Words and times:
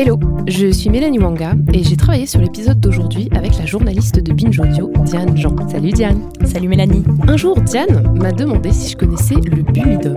Hello, 0.00 0.16
je 0.46 0.68
suis 0.68 0.90
Mélanie 0.90 1.18
Wanga 1.18 1.54
et 1.72 1.82
j'ai 1.82 1.96
travaillé 1.96 2.24
sur 2.26 2.40
l'épisode 2.40 2.78
d'aujourd'hui 2.78 3.28
avec 3.34 3.58
la 3.58 3.66
journaliste 3.66 4.20
de 4.20 4.32
Binge 4.32 4.60
Audio, 4.60 4.92
Diane 5.04 5.36
Jean. 5.36 5.56
Salut 5.68 5.90
Diane. 5.90 6.20
Salut 6.44 6.68
Mélanie. 6.68 7.02
Un 7.26 7.36
jour, 7.36 7.60
Diane 7.62 8.16
m'a 8.16 8.30
demandé 8.30 8.70
si 8.70 8.92
je 8.92 8.96
connaissais 8.96 9.34
le 9.34 9.60
Bumidom. 9.64 10.14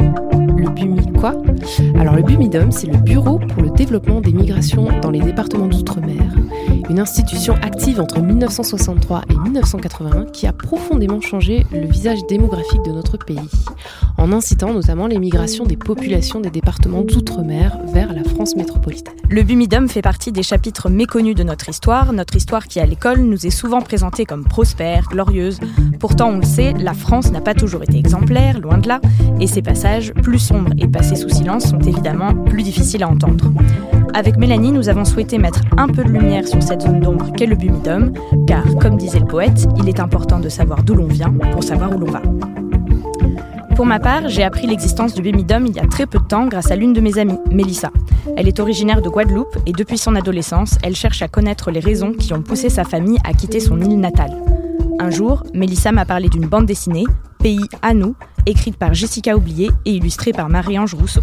Le 0.56 0.70
Bumi 0.70 1.12
quoi? 1.20 1.42
Alors 1.96 2.16
le 2.16 2.22
Bumidom, 2.22 2.70
c'est 2.70 2.86
le 2.86 2.98
Bureau 3.00 3.40
pour 3.40 3.64
le 3.64 3.72
développement 3.72 4.22
des 4.22 4.34
migrations 4.34 4.88
dans 5.02 5.10
les 5.10 5.20
départements 5.20 5.66
d'outre-mer. 5.66 6.32
Une 6.92 7.00
institution 7.00 7.53
active 7.61 8.02
entre 8.02 8.20
1963 8.20 9.22
et 9.30 9.36
1981 9.36 10.25
qui 10.25 10.45
a 10.45 10.52
profondément 10.52 11.22
changé 11.22 11.66
le 11.72 11.88
visage 11.88 12.20
démographique 12.28 12.83
de 12.83 12.92
notre 12.92 13.16
pays, 13.16 13.39
en 14.17 14.33
incitant 14.33 14.73
notamment 14.73 15.08
l'émigration 15.08 15.64
des 15.64 15.78
populations 15.78 16.42
des 16.42 16.50
départements 16.50 17.03
d'outre-mer 17.03 17.78
vers 17.94 18.11
la 18.11 18.25
France 18.25 18.58
métropolitaine. 18.58 19.14
Le 19.30 19.42
Bumidom 19.42 19.88
fait 19.88 20.02
partie 20.02 20.33
des 20.33 20.44
chapitres 20.44 20.89
méconnus 20.89 21.33
de 21.33 21.44
notre 21.44 21.70
histoire, 21.70 22.11
notre 22.11 22.36
histoire 22.36 22.67
qui 22.67 22.81
à 22.81 22.86
l'école 22.86 23.22
nous 23.22 23.45
est 23.48 23.52
souvent 23.52 23.80
présentée 23.80 24.26
comme 24.26 24.44
prospère, 24.44 25.05
glorieuse. 25.05 25.61
Pourtant, 25.98 26.31
on 26.31 26.39
le 26.39 26.45
sait, 26.45 26.73
la 26.73 26.94
France 26.94 27.31
n'a 27.31 27.39
pas 27.39 27.53
toujours 27.53 27.83
été 27.83 27.98
exemplaire, 27.98 28.59
loin 28.59 28.80
de 28.80 28.89
là, 28.89 29.00
et 29.39 29.48
ses 29.48 29.61
passages, 29.61 30.11
plus 30.16 30.39
sombres 30.39 30.73
et 30.78 30.89
passés 30.89 31.16
sous 31.16 31.30
silence, 31.30 31.70
sont 31.70 31.80
évidemment 31.80 32.33
plus 32.33 32.64
difficiles 32.64 33.03
à 33.03 33.08
entendre. 33.08 33.50
Avec 34.14 34.36
Mélanie, 34.36 34.73
nous 34.73 34.89
avons 34.89 35.05
souhaité 35.05 35.38
mettre 35.38 35.61
un 35.77 35.87
peu 35.87 36.04
de 36.04 36.10
lumière 36.10 36.45
sur 36.45 36.61
cette 36.61 36.80
zone 36.81 36.99
d'ombre 36.99 37.31
qu'est 37.33 37.45
le 37.45 37.55
Bumidom, 37.55 38.14
car, 38.47 38.64
comme 38.80 38.97
disait 38.97 39.19
le 39.19 39.25
poète, 39.25 39.67
il 39.77 39.87
est 39.87 39.99
important 39.99 40.39
de 40.39 40.49
savoir 40.49 40.83
d'où 40.83 40.95
l'on 40.95 41.08
vient 41.08 41.31
pour 41.52 41.64
savoir 41.64 41.95
où 41.95 41.99
l'on 41.99 42.11
va. 42.11 42.21
Pour 43.75 43.86
ma 43.86 43.99
part, 43.99 44.27
j'ai 44.27 44.43
appris 44.43 44.67
l'existence 44.67 45.14
du 45.14 45.21
Bumidom 45.21 45.65
il 45.65 45.75
y 45.75 45.80
a 45.80 45.87
très 45.87 46.05
peu 46.05 46.19
de 46.19 46.25
temps 46.25 46.47
grâce 46.47 46.71
à 46.71 46.75
l'une 46.75 46.93
de 46.93 47.02
mes 47.02 47.17
amies, 47.17 47.39
Mélissa. 47.52 47.92
Elle 48.36 48.47
est 48.47 48.59
originaire 48.59 49.02
de 49.02 49.09
Guadeloupe 49.09 49.58
et 49.65 49.71
depuis 49.71 49.97
son 49.97 50.15
adolescence, 50.15 50.77
elle 50.83 50.95
cherche 50.95 51.21
à 51.21 51.27
connaître 51.27 51.71
les 51.71 51.80
raisons 51.80 52.14
qui 52.14 52.33
ont 52.33 52.42
poussé 52.42 52.69
sa 52.69 52.83
famille 52.83 53.17
à 53.23 53.33
quitter 53.33 53.59
son 53.59 53.80
île 53.80 53.99
natale. 53.99 54.36
Un 54.99 55.09
jour, 55.09 55.43
Mélissa 55.53 55.92
m'a 55.92 56.05
parlé 56.05 56.30
d'une 56.30 56.48
bande 56.48 56.65
dessinée, 56.65 57.05
Pays 57.39 57.65
à 57.81 57.95
nous, 57.95 58.15
écrite 58.45 58.77
par 58.77 58.93
Jessica 58.93 59.36
Oublié 59.36 59.71
et 59.86 59.93
illustrée 59.93 60.31
par 60.31 60.48
Marie-Ange 60.48 60.93
Rousseau. 60.93 61.21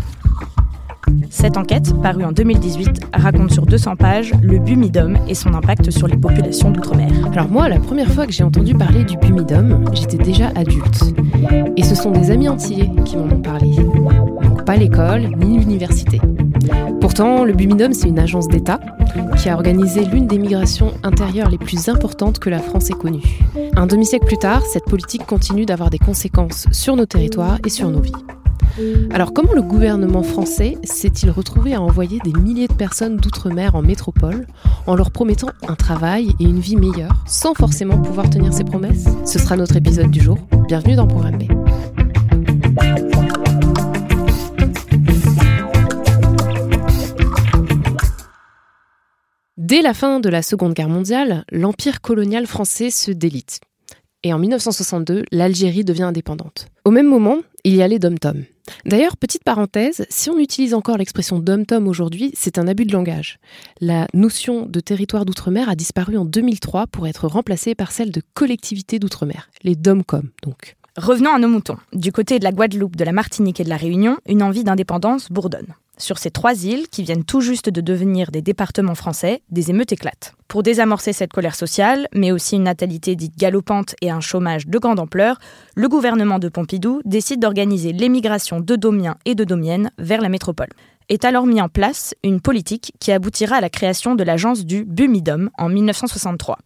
Cette 1.30 1.56
enquête, 1.56 1.92
parue 2.02 2.24
en 2.24 2.32
2018, 2.32 3.08
raconte 3.14 3.52
sur 3.52 3.66
200 3.66 3.96
pages 3.96 4.32
le 4.42 4.58
Bumidom 4.58 5.14
et 5.28 5.34
son 5.34 5.54
impact 5.54 5.90
sur 5.90 6.08
les 6.08 6.16
populations 6.16 6.70
d'outre-mer. 6.70 7.10
Alors 7.32 7.48
moi, 7.48 7.68
la 7.68 7.78
première 7.78 8.10
fois 8.10 8.26
que 8.26 8.32
j'ai 8.32 8.44
entendu 8.44 8.74
parler 8.74 9.04
du 9.04 9.16
Bumidom, 9.16 9.84
j'étais 9.92 10.16
déjà 10.18 10.48
adulte. 10.54 11.14
Et 11.76 11.82
ce 11.82 11.94
sont 11.94 12.10
des 12.10 12.30
amis 12.30 12.48
entiers 12.48 12.90
qui 13.04 13.16
m'en 13.16 13.24
ont 13.24 13.40
parlé. 13.40 13.76
Donc 14.42 14.64
pas 14.64 14.76
l'école 14.76 15.30
ni 15.38 15.58
l'université. 15.58 16.20
Pourtant, 17.00 17.44
le 17.44 17.52
Bumidom, 17.52 17.92
c'est 17.92 18.08
une 18.08 18.18
agence 18.18 18.48
d'État 18.48 18.80
qui 19.36 19.48
a 19.48 19.54
organisé 19.54 20.04
l'une 20.04 20.26
des 20.26 20.38
migrations 20.38 20.92
intérieures 21.02 21.48
les 21.48 21.58
plus 21.58 21.88
importantes 21.88 22.38
que 22.38 22.50
la 22.50 22.58
France 22.58 22.90
ait 22.90 22.94
connues. 22.94 23.38
Un 23.76 23.86
demi-siècle 23.86 24.26
plus 24.26 24.38
tard, 24.38 24.62
cette 24.66 24.84
politique 24.84 25.24
continue 25.24 25.64
d'avoir 25.64 25.90
des 25.90 25.98
conséquences 25.98 26.66
sur 26.72 26.96
nos 26.96 27.06
territoires 27.06 27.58
et 27.64 27.70
sur 27.70 27.90
nos 27.90 28.00
vies. 28.00 28.12
Alors 29.10 29.32
comment 29.32 29.52
le 29.52 29.62
gouvernement 29.62 30.22
français 30.22 30.76
s'est-il 30.84 31.30
retrouvé 31.30 31.74
à 31.74 31.82
envoyer 31.82 32.20
des 32.24 32.32
milliers 32.32 32.68
de 32.68 32.74
personnes 32.74 33.16
d'outre-mer 33.16 33.74
en 33.74 33.82
métropole 33.82 34.46
en 34.86 34.94
leur 34.94 35.10
promettant 35.10 35.48
un 35.66 35.74
travail 35.74 36.30
et 36.38 36.44
une 36.44 36.60
vie 36.60 36.76
meilleure 36.76 37.12
sans 37.26 37.54
forcément 37.54 38.00
pouvoir 38.00 38.30
tenir 38.30 38.52
ses 38.52 38.64
promesses? 38.64 39.06
Ce 39.24 39.38
sera 39.38 39.56
notre 39.56 39.76
épisode 39.76 40.10
du 40.10 40.20
jour. 40.20 40.38
Bienvenue 40.68 40.94
dans 40.94 41.06
Programme 41.06 41.38
B. 41.38 41.44
Dès 49.56 49.82
la 49.82 49.92
fin 49.92 50.20
de 50.20 50.28
la 50.28 50.42
Seconde 50.42 50.74
Guerre 50.74 50.88
mondiale, 50.88 51.44
l'empire 51.50 52.00
colonial 52.00 52.46
français 52.46 52.90
se 52.90 53.10
délite. 53.10 53.60
Et 54.22 54.32
en 54.32 54.38
1962, 54.38 55.24
l'Algérie 55.30 55.84
devient 55.84 56.04
indépendante. 56.04 56.68
Au 56.88 56.90
même 56.90 57.06
moment, 57.06 57.40
il 57.64 57.76
y 57.76 57.82
a 57.82 57.86
les 57.86 57.98
dom-tom. 57.98 58.44
D'ailleurs, 58.86 59.18
petite 59.18 59.44
parenthèse, 59.44 60.06
si 60.08 60.30
on 60.30 60.38
utilise 60.38 60.72
encore 60.72 60.96
l'expression 60.96 61.38
dom-tom 61.38 61.86
aujourd'hui, 61.86 62.30
c'est 62.32 62.56
un 62.56 62.66
abus 62.66 62.86
de 62.86 62.94
langage. 62.94 63.40
La 63.82 64.06
notion 64.14 64.64
de 64.64 64.80
territoire 64.80 65.26
d'outre-mer 65.26 65.68
a 65.68 65.74
disparu 65.74 66.16
en 66.16 66.24
2003 66.24 66.86
pour 66.86 67.06
être 67.06 67.28
remplacée 67.28 67.74
par 67.74 67.92
celle 67.92 68.10
de 68.10 68.22
collectivité 68.32 68.98
d'outre-mer, 68.98 69.50
les 69.64 69.76
dom-com 69.76 70.30
donc. 70.42 70.76
Revenons 70.96 71.34
à 71.34 71.38
nos 71.38 71.48
moutons. 71.48 71.76
Du 71.92 72.10
côté 72.10 72.38
de 72.38 72.44
la 72.44 72.52
Guadeloupe, 72.52 72.96
de 72.96 73.04
la 73.04 73.12
Martinique 73.12 73.60
et 73.60 73.64
de 73.64 73.68
la 73.68 73.76
Réunion, 73.76 74.16
une 74.26 74.42
envie 74.42 74.64
d'indépendance 74.64 75.30
bourdonne. 75.30 75.74
Sur 75.98 76.18
ces 76.18 76.30
trois 76.30 76.64
îles, 76.64 76.88
qui 76.88 77.02
viennent 77.02 77.24
tout 77.24 77.40
juste 77.40 77.68
de 77.68 77.80
devenir 77.80 78.30
des 78.30 78.40
départements 78.40 78.94
français, 78.94 79.42
des 79.50 79.70
émeutes 79.70 79.92
éclatent. 79.92 80.34
Pour 80.46 80.62
désamorcer 80.62 81.12
cette 81.12 81.32
colère 81.32 81.56
sociale, 81.56 82.06
mais 82.14 82.30
aussi 82.30 82.54
une 82.54 82.62
natalité 82.62 83.16
dite 83.16 83.36
galopante 83.36 83.96
et 84.00 84.10
un 84.10 84.20
chômage 84.20 84.68
de 84.68 84.78
grande 84.78 85.00
ampleur, 85.00 85.38
le 85.74 85.88
gouvernement 85.88 86.38
de 86.38 86.48
Pompidou 86.48 87.02
décide 87.04 87.40
d'organiser 87.40 87.92
l'émigration 87.92 88.60
de 88.60 88.76
Domiens 88.76 89.16
et 89.24 89.34
de 89.34 89.42
Domiennes 89.42 89.90
vers 89.98 90.20
la 90.20 90.28
métropole. 90.28 90.68
Est 91.08 91.24
alors 91.24 91.46
mis 91.46 91.60
en 91.60 91.70
place 91.70 92.14
une 92.22 92.40
politique 92.40 92.92
qui 93.00 93.12
aboutira 93.12 93.56
à 93.56 93.60
la 93.60 93.70
création 93.70 94.14
de 94.14 94.22
l'agence 94.22 94.66
du 94.66 94.84
Bumidom 94.84 95.48
en 95.56 95.68
1963. 95.70 96.58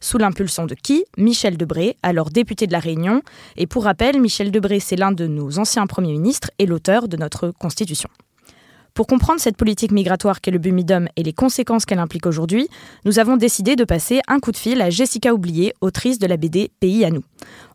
Sous 0.00 0.18
l'impulsion 0.18 0.66
de 0.66 0.74
qui? 0.74 1.04
Michel 1.16 1.56
Debré, 1.56 1.96
alors 2.02 2.30
député 2.30 2.66
de 2.66 2.72
la 2.72 2.78
Réunion. 2.78 3.22
Et 3.56 3.66
pour 3.66 3.84
rappel, 3.84 4.20
Michel 4.20 4.50
Debré, 4.50 4.80
c'est 4.80 4.96
l'un 4.96 5.12
de 5.12 5.26
nos 5.26 5.58
anciens 5.58 5.86
premiers 5.86 6.12
ministres 6.12 6.50
et 6.58 6.66
l'auteur 6.66 7.08
de 7.08 7.16
notre 7.16 7.52
Constitution. 7.58 8.10
Pour 8.96 9.06
comprendre 9.06 9.40
cette 9.40 9.58
politique 9.58 9.92
migratoire 9.92 10.40
qu'est 10.40 10.50
le 10.50 10.56
Bumidom 10.56 11.04
et 11.16 11.22
les 11.22 11.34
conséquences 11.34 11.84
qu'elle 11.84 11.98
implique 11.98 12.24
aujourd'hui, 12.24 12.66
nous 13.04 13.18
avons 13.18 13.36
décidé 13.36 13.76
de 13.76 13.84
passer 13.84 14.20
un 14.26 14.40
coup 14.40 14.52
de 14.52 14.56
fil 14.56 14.80
à 14.80 14.88
Jessica 14.88 15.34
Oublié, 15.34 15.74
autrice 15.82 16.18
de 16.18 16.26
la 16.26 16.38
BD 16.38 16.70
Pays 16.80 17.04
à 17.04 17.10
nous. 17.10 17.22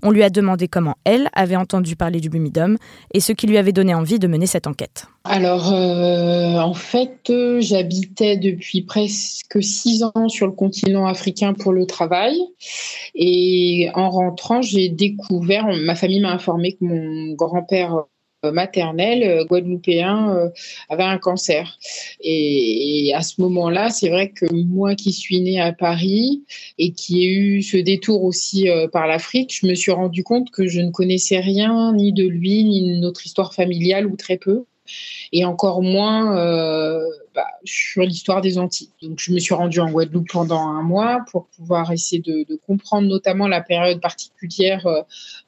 On 0.02 0.10
lui 0.10 0.24
a 0.24 0.32
demandé 0.32 0.68
comment 0.68 0.96
elle 1.04 1.30
avait 1.34 1.56
entendu 1.56 1.96
parler 1.96 2.22
du 2.22 2.32
Bumidom 2.32 2.76
et 3.14 3.20
ce 3.20 3.34
qui 3.34 3.46
lui 3.46 3.60
avait 3.60 3.72
donné 3.72 3.94
envie 3.94 4.18
de 4.18 4.26
mener 4.26 4.48
cette 4.48 4.66
enquête. 4.66 5.06
Alors, 5.24 5.72
euh, 5.72 6.58
en 6.58 6.74
fait, 6.74 7.30
euh, 7.30 7.62
j'habitais 7.62 8.38
depuis 8.38 8.82
presque 8.82 9.62
six 9.62 10.02
ans 10.02 10.28
sur 10.28 10.48
le 10.48 10.54
continent 10.54 11.06
africain 11.06 11.54
pour 11.54 11.72
le 11.72 11.86
travail. 11.86 12.36
Et 13.14 13.92
en 13.94 14.10
rentrant, 14.10 14.64
j'ai 14.64 14.90
découvert, 14.90 15.68
ma 15.68 15.94
famille 15.94 16.20
m'a 16.20 16.32
informé 16.32 16.74
que 16.74 16.84
mon 16.84 17.34
grand-père 17.36 18.06
maternel 18.44 19.46
guadeloupéen 19.48 20.52
avait 20.90 21.04
un 21.04 21.18
cancer. 21.18 21.78
Et, 22.22 23.12
à 23.16 23.22
ce 23.22 23.42
moment-là, 23.42 23.90
c'est 23.90 24.10
vrai 24.10 24.30
que 24.30 24.46
moi 24.52 24.96
qui 24.96 25.14
suis 25.14 25.42
née 25.42 25.60
à 25.60 25.74
Paris 25.74 26.44
et 26.78 26.92
qui 26.92 27.24
ai 27.24 27.34
eu 27.34 27.62
ce 27.62 27.78
détour 27.78 28.24
aussi 28.24 28.68
par 28.92 29.08
l'Afrique, 29.08 29.56
je 29.60 29.68
me 29.68 29.76
suis 29.76 29.92
rendu 29.92 30.24
compte 30.24 30.50
que 30.52 30.68
je 30.68 30.82
ne 30.82 30.92
connaissais 30.92 31.40
rien 31.40 31.94
ni 31.94 32.14
de 32.14 32.26
lui, 32.26 32.64
ni 32.64 32.96
de 32.96 33.00
notre 33.00 33.26
histoire 33.26 33.54
familiale 33.54 34.08
ou 34.08 34.16
très 34.16 34.38
peu 34.38 34.66
et 35.32 35.46
encore 35.46 35.82
moins 35.82 36.38
euh, 36.38 37.04
bah, 37.34 37.48
sur 37.64 38.04
l'histoire 38.04 38.42
des 38.42 38.58
Antilles. 38.58 38.90
Donc, 39.02 39.20
je 39.20 39.32
me 39.32 39.40
suis 39.40 39.54
rendue 39.54 39.80
en 39.80 39.90
Guadeloupe 39.90 40.30
pendant 40.30 40.60
un 40.60 40.82
mois 40.82 41.20
pour 41.32 41.48
pouvoir 41.48 41.92
essayer 41.92 42.22
de, 42.22 42.46
comprendre 42.68 43.08
notamment 43.08 43.48
la 43.48 43.62
période 43.62 44.02
particulière 44.02 44.86
euh, 44.86 45.02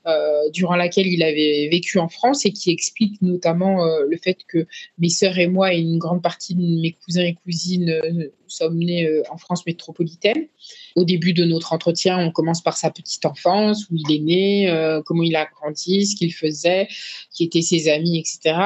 euh, 0.07 0.49
durant 0.51 0.75
laquelle 0.75 1.07
il 1.07 1.23
avait 1.23 1.67
vécu 1.71 1.99
en 1.99 2.07
France 2.07 2.45
et 2.45 2.51
qui 2.51 2.71
explique 2.71 3.21
notamment 3.21 3.85
le 4.07 4.17
fait 4.17 4.37
que 4.47 4.65
mes 4.97 5.09
sœurs 5.09 5.37
et 5.37 5.47
moi 5.47 5.73
et 5.73 5.79
une 5.79 5.97
grande 5.97 6.21
partie 6.21 6.55
de 6.55 6.61
mes 6.61 6.91
cousins 6.91 7.23
et 7.23 7.35
cousines 7.43 8.01
sommes 8.53 8.77
nés 8.77 9.21
en 9.29 9.37
France 9.37 9.65
métropolitaine. 9.65 10.47
Au 10.95 11.03
début 11.03 11.33
de 11.33 11.43
notre 11.43 11.73
entretien, 11.73 12.17
on 12.19 12.31
commence 12.31 12.61
par 12.61 12.77
sa 12.77 12.91
petite 12.91 13.25
enfance, 13.25 13.89
où 13.89 13.95
il 13.95 14.15
est 14.15 14.19
né, 14.19 15.01
comment 15.05 15.23
il 15.23 15.35
a 15.35 15.45
grandi, 15.45 16.05
ce 16.05 16.15
qu'il 16.15 16.33
faisait, 16.33 16.87
qui 17.31 17.43
étaient 17.43 17.61
ses 17.61 17.89
amis, 17.89 18.19
etc. 18.19 18.57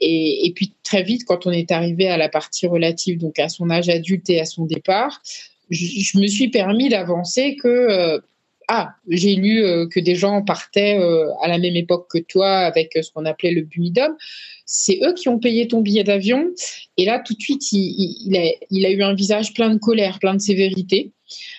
Et, 0.00 0.46
et, 0.46 0.52
puis 0.52 0.74
très 0.82 1.02
vite, 1.02 1.24
quand 1.24 1.46
on 1.46 1.50
est 1.50 1.72
arrivé 1.72 2.08
à 2.08 2.16
la 2.16 2.28
partie 2.28 2.66
relative, 2.66 3.18
donc 3.18 3.38
à 3.38 3.48
son 3.48 3.70
âge 3.70 3.88
adulte 3.88 4.28
et 4.30 4.40
à 4.40 4.44
son 4.44 4.66
départ, 4.66 5.20
je, 5.70 6.18
me 6.18 6.26
suis 6.26 6.48
permis 6.48 6.88
d'avancer 6.88 7.56
que 7.56 7.68
euh, 7.68 8.18
ah, 8.68 8.94
j'ai 9.08 9.34
lu 9.34 9.62
euh, 9.62 9.86
que 9.86 10.00
des 10.00 10.14
gens 10.14 10.42
partaient 10.42 10.98
euh, 10.98 11.28
à 11.42 11.48
la 11.48 11.58
même 11.58 11.76
époque 11.76 12.06
que 12.10 12.18
toi 12.18 12.48
avec 12.48 12.92
ce 13.00 13.10
qu'on 13.10 13.24
appelait 13.24 13.52
le 13.52 13.62
Bumidum. 13.62 14.16
C'est 14.66 15.00
eux 15.02 15.12
qui 15.14 15.28
ont 15.28 15.38
payé 15.38 15.68
ton 15.68 15.80
billet 15.80 16.04
d'avion. 16.04 16.50
Et 16.96 17.04
là, 17.04 17.22
tout 17.24 17.34
de 17.34 17.40
suite, 17.40 17.70
il, 17.72 18.36
a, 18.36 18.44
il, 18.70 18.86
a, 18.86 18.90
eu 18.90 19.02
un 19.02 19.14
visage 19.14 19.52
plein 19.52 19.70
de 19.70 19.78
colère, 19.78 20.18
plein 20.18 20.34
de 20.34 20.40
sévérité. 20.40 21.12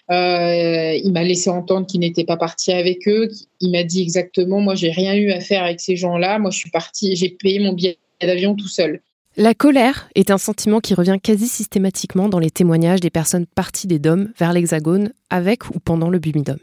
il 0.10 1.12
m'a 1.14 1.24
laissé 1.24 1.50
entendre 1.50 1.86
qu'il 1.86 2.00
n'était 2.00 2.24
pas 2.24 2.38
parti 2.38 2.72
avec 2.72 3.08
eux. 3.08 3.30
Il 3.62 3.72
m'a 3.72 3.84
dit 3.84 4.02
exactement, 4.02 4.60
moi, 4.60 4.74
j'ai 4.74 4.90
rien 4.90 5.14
eu 5.16 5.32
à 5.32 5.40
faire 5.40 5.64
avec 5.64 5.80
ces 5.80 5.96
gens-là. 5.96 6.40
Moi, 6.40 6.50
je 6.50 6.58
suis 6.58 6.72
parti, 6.72 7.16
j'ai 7.16 7.30
payé 7.30 7.60
mon 7.60 7.74
billet 7.74 7.98
d'avion 8.22 8.56
tout 8.56 8.68
seul. 8.68 9.02
La 9.38 9.54
colère 9.54 10.08
est 10.16 10.32
un 10.32 10.38
sentiment 10.38 10.80
qui 10.80 10.94
revient 10.94 11.18
quasi 11.22 11.50
systématiquement 11.50 12.30
dans 12.30 12.40
les 12.40 12.52
témoignages 12.52 13.02
des 13.02 13.10
personnes 13.10 13.46
parties 13.46 13.86
des 13.86 14.00
DOM 14.00 14.32
vers 14.40 14.54
l'Hexagone 14.54 15.12
avec 15.30 15.70
ou 15.76 15.80
pendant 15.80 16.10
le 16.10 16.20
Bumidom. 16.20 16.58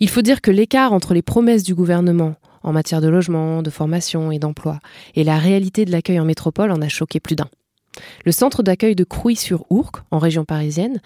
Il 0.00 0.08
faut 0.08 0.22
dire 0.22 0.40
que 0.40 0.50
l'écart 0.50 0.92
entre 0.92 1.14
les 1.14 1.22
promesses 1.22 1.62
du 1.62 1.74
gouvernement 1.74 2.34
en 2.62 2.72
matière 2.72 3.00
de 3.00 3.08
logement, 3.08 3.62
de 3.62 3.70
formation 3.70 4.30
et 4.30 4.38
d'emploi 4.38 4.80
et 5.14 5.24
la 5.24 5.38
réalité 5.38 5.84
de 5.84 5.92
l'accueil 5.92 6.18
en 6.18 6.24
métropole 6.24 6.70
en 6.70 6.80
a 6.80 6.88
choqué 6.88 7.20
plus 7.20 7.36
d'un. 7.36 7.48
Le 8.24 8.32
centre 8.32 8.62
d'accueil 8.62 8.96
de 8.96 9.04
Crouy-sur-Ourcq, 9.04 10.02
en 10.10 10.18
région 10.18 10.44
parisienne, 10.44 11.00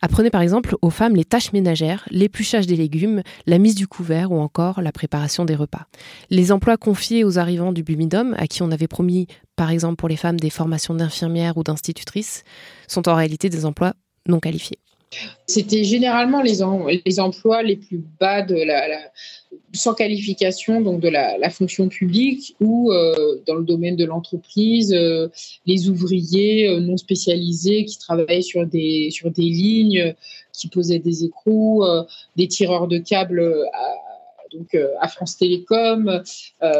Apprenez 0.00 0.30
par 0.30 0.42
exemple 0.42 0.76
aux 0.80 0.90
femmes 0.90 1.16
les 1.16 1.24
tâches 1.24 1.52
ménagères, 1.52 2.04
l'épluchage 2.10 2.68
des 2.68 2.76
légumes, 2.76 3.22
la 3.46 3.58
mise 3.58 3.74
du 3.74 3.88
couvert 3.88 4.30
ou 4.30 4.38
encore 4.38 4.80
la 4.80 4.92
préparation 4.92 5.44
des 5.44 5.56
repas. 5.56 5.86
Les 6.30 6.52
emplois 6.52 6.76
confiés 6.76 7.24
aux 7.24 7.38
arrivants 7.38 7.72
du 7.72 7.82
Bumidom, 7.82 8.34
à 8.38 8.46
qui 8.46 8.62
on 8.62 8.70
avait 8.70 8.86
promis 8.86 9.26
par 9.56 9.70
exemple 9.70 9.96
pour 9.96 10.08
les 10.08 10.16
femmes 10.16 10.38
des 10.38 10.50
formations 10.50 10.94
d'infirmières 10.94 11.56
ou 11.56 11.64
d'institutrices, 11.64 12.44
sont 12.86 13.08
en 13.08 13.16
réalité 13.16 13.48
des 13.48 13.66
emplois 13.66 13.94
non 14.28 14.38
qualifiés. 14.38 14.78
C'était 15.46 15.84
généralement 15.84 16.42
les, 16.42 16.62
emplois 17.20 17.62
les 17.62 17.76
plus 17.76 18.04
bas 18.20 18.42
de 18.42 18.54
la, 18.54 19.10
sans 19.72 19.94
qualification 19.94 20.80
donc 20.80 21.00
de 21.00 21.08
la, 21.08 21.50
fonction 21.50 21.88
publique 21.88 22.54
ou 22.60 22.92
euh, 22.92 23.40
dans 23.46 23.54
le 23.54 23.64
domaine 23.64 23.96
de 23.96 24.04
l'entreprise, 24.04 24.92
euh, 24.92 25.28
les 25.66 25.88
ouvriers 25.88 26.68
euh, 26.68 26.80
non 26.80 26.98
spécialisés 26.98 27.86
qui 27.86 27.98
travaillaient 27.98 28.42
sur 28.42 28.66
des, 28.66 29.10
lignes, 29.36 30.14
qui 30.52 30.68
posaient 30.68 30.98
des 30.98 31.24
écrous, 31.24 31.84
des 32.36 32.48
tireurs 32.48 32.88
de 32.88 32.98
câbles 32.98 33.42
donc 34.52 34.76
à 35.00 35.08
France 35.08 35.36
Télécom. 35.36 36.22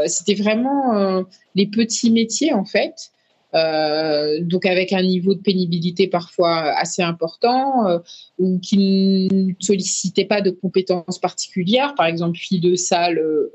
C'était 0.07 0.35
vraiment 0.35 1.25
les 1.55 1.67
petits 1.67 2.11
métiers 2.11 2.53
en 2.53 2.65
fait 2.65 3.11
euh, 3.55 4.41
donc 4.41 4.67
avec 4.67 4.93
un 4.93 5.03
niveau 5.03 5.35
de 5.35 5.41
pénibilité 5.41 6.07
parfois 6.07 6.73
assez 6.73 7.03
important, 7.03 7.87
euh, 7.87 7.99
ou 8.39 8.59
qui 8.59 9.29
ne 9.33 9.53
sollicitait 9.59 10.27
pas 10.27 10.41
de 10.41 10.51
compétences 10.51 11.19
particulières, 11.19 11.95
par 11.95 12.07
exemple 12.07 12.39
fille 12.39 12.61
de 12.61 12.75
salle 12.75 13.19
euh, 13.19 13.53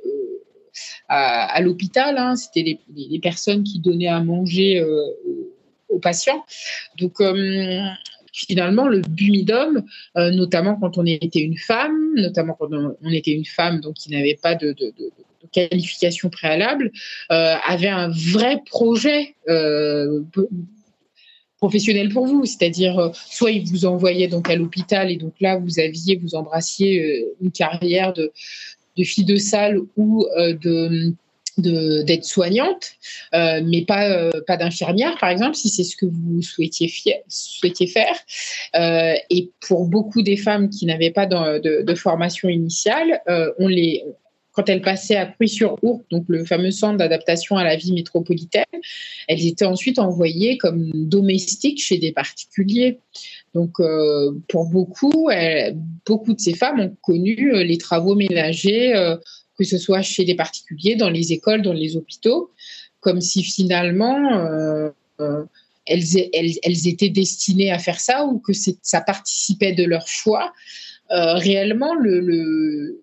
à, 1.08 1.62
l'hôpital, 1.62 2.18
hein, 2.18 2.36
c'était 2.36 2.80
les, 2.96 3.20
personnes 3.20 3.64
qui 3.64 3.80
donnaient 3.80 4.08
à 4.08 4.24
manger 4.24 4.84
aux 5.90 6.00
patients. 6.00 6.44
Donc 6.98 7.22
finalement, 8.32 8.88
le 8.88 9.02
bumidum, 9.02 9.84
notamment 10.16 10.76
quand 10.76 10.98
on 10.98 11.06
était 11.06 11.42
une 11.42 11.60
femme, 11.60 12.16
notamment 12.16 12.56
quand 12.58 12.70
on, 12.72 13.12
était 13.12 13.34
une 13.34 13.46
femme 13.46 13.82
donc 13.82 13.94
qui 13.94 14.10
n'avait 14.10 14.40
pas 14.42 14.56
de, 14.56 14.76
qualification 15.54 16.30
préalable, 16.30 16.92
euh, 17.32 17.56
avait 17.66 17.88
un 17.88 18.10
vrai 18.10 18.62
projet 18.66 19.36
euh, 19.48 20.22
professionnel 21.58 22.10
pour 22.10 22.28
vous, 22.28 22.46
c'est-à-dire 22.46 23.00
euh, 23.00 23.10
soit 23.14 23.52
il 23.52 23.66
vous 23.70 23.86
envoyait 23.86 24.28
donc 24.28 24.50
à 24.50 24.56
l'hôpital 24.56 25.10
et 25.12 25.16
donc 25.16 25.34
là 25.40 25.58
vous 25.58 25.80
aviez, 25.80 26.18
vous 26.18 26.36
embrassiez 26.36 27.26
une 27.42 27.52
carrière 27.52 28.14
de, 28.14 28.32
fille 29.04 29.26
de 29.26 29.38
salle 29.38 29.80
ou 29.96 30.26
de 30.38 31.14
d'être 31.56 32.26
soignante, 32.26 32.94
mais 33.32 33.86
pas, 33.86 34.32
pas 34.48 34.58
d'infirmière, 34.58 35.16
par 35.20 35.30
exemple, 35.30 35.54
si 35.54 35.70
c'est 35.70 35.84
ce 35.84 35.96
que 35.96 36.08
vous 36.08 36.42
souhaitiez, 36.42 36.92
souhaitiez 37.28 37.86
faire. 37.86 38.16
et 39.30 39.52
pour 39.60 39.86
beaucoup 39.86 40.24
des 40.24 40.36
femmes 40.36 40.72
qui 40.72 40.88
n'avaient 40.88 41.12
pas 41.12 41.28
de, 41.28 41.94
formation 41.94 42.50
initiale, 42.50 43.22
on 43.60 43.68
les, 43.68 44.04
quand 44.54 44.70
elles 44.70 44.82
passaient 44.82 45.16
à 45.16 45.26
Puy-sur-Ourcq, 45.26 46.06
donc 46.12 46.26
le 46.28 46.46
fameux 46.46 46.72
centre 46.72 46.98
d'adaptation 46.98 47.58
à 47.58 47.64
la 47.64 47.76
vie 47.76 47.92
métropolitaine, 47.92 48.64
elles 49.28 49.46
étaient 49.46 49.66
ensuite 49.66 49.98
envoyées 49.98 50.58
comme 50.58 50.92
domestiques 50.94 51.82
chez 51.82 51.98
des 51.98 52.12
particuliers. 52.12 53.00
Donc, 53.56 53.80
euh, 53.80 54.32
pour 54.48 54.66
beaucoup, 54.66 55.30
beaucoup 56.06 56.34
de 56.34 56.40
ces 56.40 56.54
femmes 56.54 56.80
ont 56.80 56.96
connu 57.02 57.54
euh, 57.54 57.64
les 57.64 57.78
travaux 57.78 58.16
ménagers, 58.16 58.96
euh, 58.96 59.18
que 59.58 59.64
ce 59.64 59.78
soit 59.78 60.04
chez 60.04 60.24
des 60.24 60.36
particuliers, 60.36 60.96
dans 60.96 61.10
les 61.10 61.34
écoles, 61.34 61.64
dans 61.64 61.74
les 61.74 61.98
hôpitaux, 61.98 62.52
comme 63.00 63.22
si 63.22 63.44
finalement 63.44 64.92
elles, 65.86 66.88
étaient 66.88 67.10
destinées 67.10 67.72
à 67.72 67.78
faire 67.78 68.00
ça 68.00 68.26
ou 68.26 68.40
que 68.40 68.54
ça 68.54 69.02
participait 69.02 69.74
de 69.74 69.84
leur 69.84 70.08
choix. 70.08 70.54
réellement, 71.10 71.94
le 71.94 72.20
le, 72.20 73.03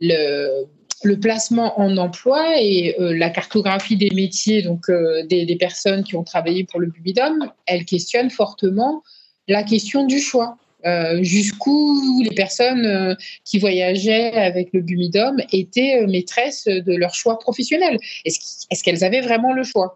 le 0.00 1.20
placement 1.20 1.78
en 1.80 1.96
emploi 1.96 2.60
et 2.60 2.98
euh, 2.98 3.16
la 3.16 3.30
cartographie 3.30 3.96
des 3.96 4.10
métiers 4.14 4.62
donc 4.62 4.88
euh, 4.88 5.24
des, 5.26 5.56
personnes 5.56 6.02
qui 6.02 6.16
ont 6.16 6.24
travaillé 6.24 6.64
pour 6.64 6.80
le 6.80 6.86
Bubidom, 6.86 7.50
elle 7.66 7.84
questionne 7.84 8.30
fortement 8.30 9.02
la 9.48 9.62
question 9.62 10.06
du 10.06 10.18
choix. 10.18 10.56
Euh, 10.86 11.22
jusqu'où 11.22 12.22
les 12.22 12.34
personnes 12.34 13.16
qui 13.42 13.58
voyageaient 13.58 14.34
avec 14.34 14.68
le 14.74 14.82
Bumidom 14.82 15.36
étaient 15.50 16.06
maîtresses 16.06 16.66
de 16.66 16.94
leur 16.94 17.14
choix 17.14 17.38
professionnel. 17.38 17.96
Est-ce 18.26 18.82
qu'elles 18.82 19.02
avaient 19.02 19.22
vraiment 19.22 19.54
le 19.54 19.62
choix 19.62 19.94